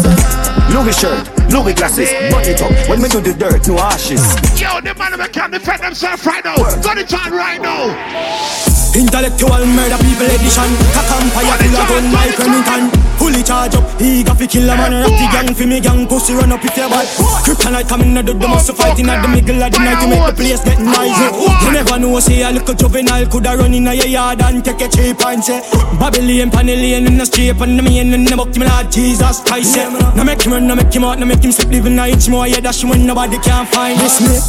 [0.70, 2.72] Louis shirt, Louis glasses, it up.
[2.90, 4.22] When me do the dirt, no ashes.
[4.60, 6.56] Yo, the man them can't defend themselves right now.
[6.82, 8.76] Got it on right now.
[8.96, 12.88] Intellectual murder people edition Cock and fire full of gun like Remington
[13.20, 16.34] Fully charge up, he got to kill a man the gang fi me gang, pussy
[16.34, 17.07] run up if you bad
[17.44, 20.24] Kryptonite coming out the must fight in at the middle of the night To make
[20.24, 21.28] the place get noisy
[21.66, 24.80] You never know, say a little juvenile Coulda run in a your yard and take
[24.82, 25.60] a cheap and say
[25.99, 29.76] Babylon, Panellian in the street And the man in the book, me Lord Jesus Christ
[29.76, 29.91] yeah.
[30.16, 32.30] Now make him run, now make him out, now make him sleep Living a inch
[32.30, 34.40] more, yeah, that's when nobody can find this me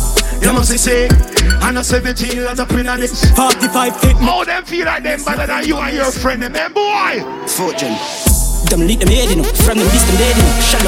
[0.46, 1.10] You must be sick.
[1.62, 3.24] And a 17 lot up in a this.
[3.34, 6.72] 45 feet How them feel like them better than you and your friend, them, them
[6.72, 7.24] boy.
[7.48, 7.96] Fortune.
[8.66, 9.44] Them lead them head, you.
[9.64, 10.62] From them beast them dead, you.
[10.62, 10.84] Shallow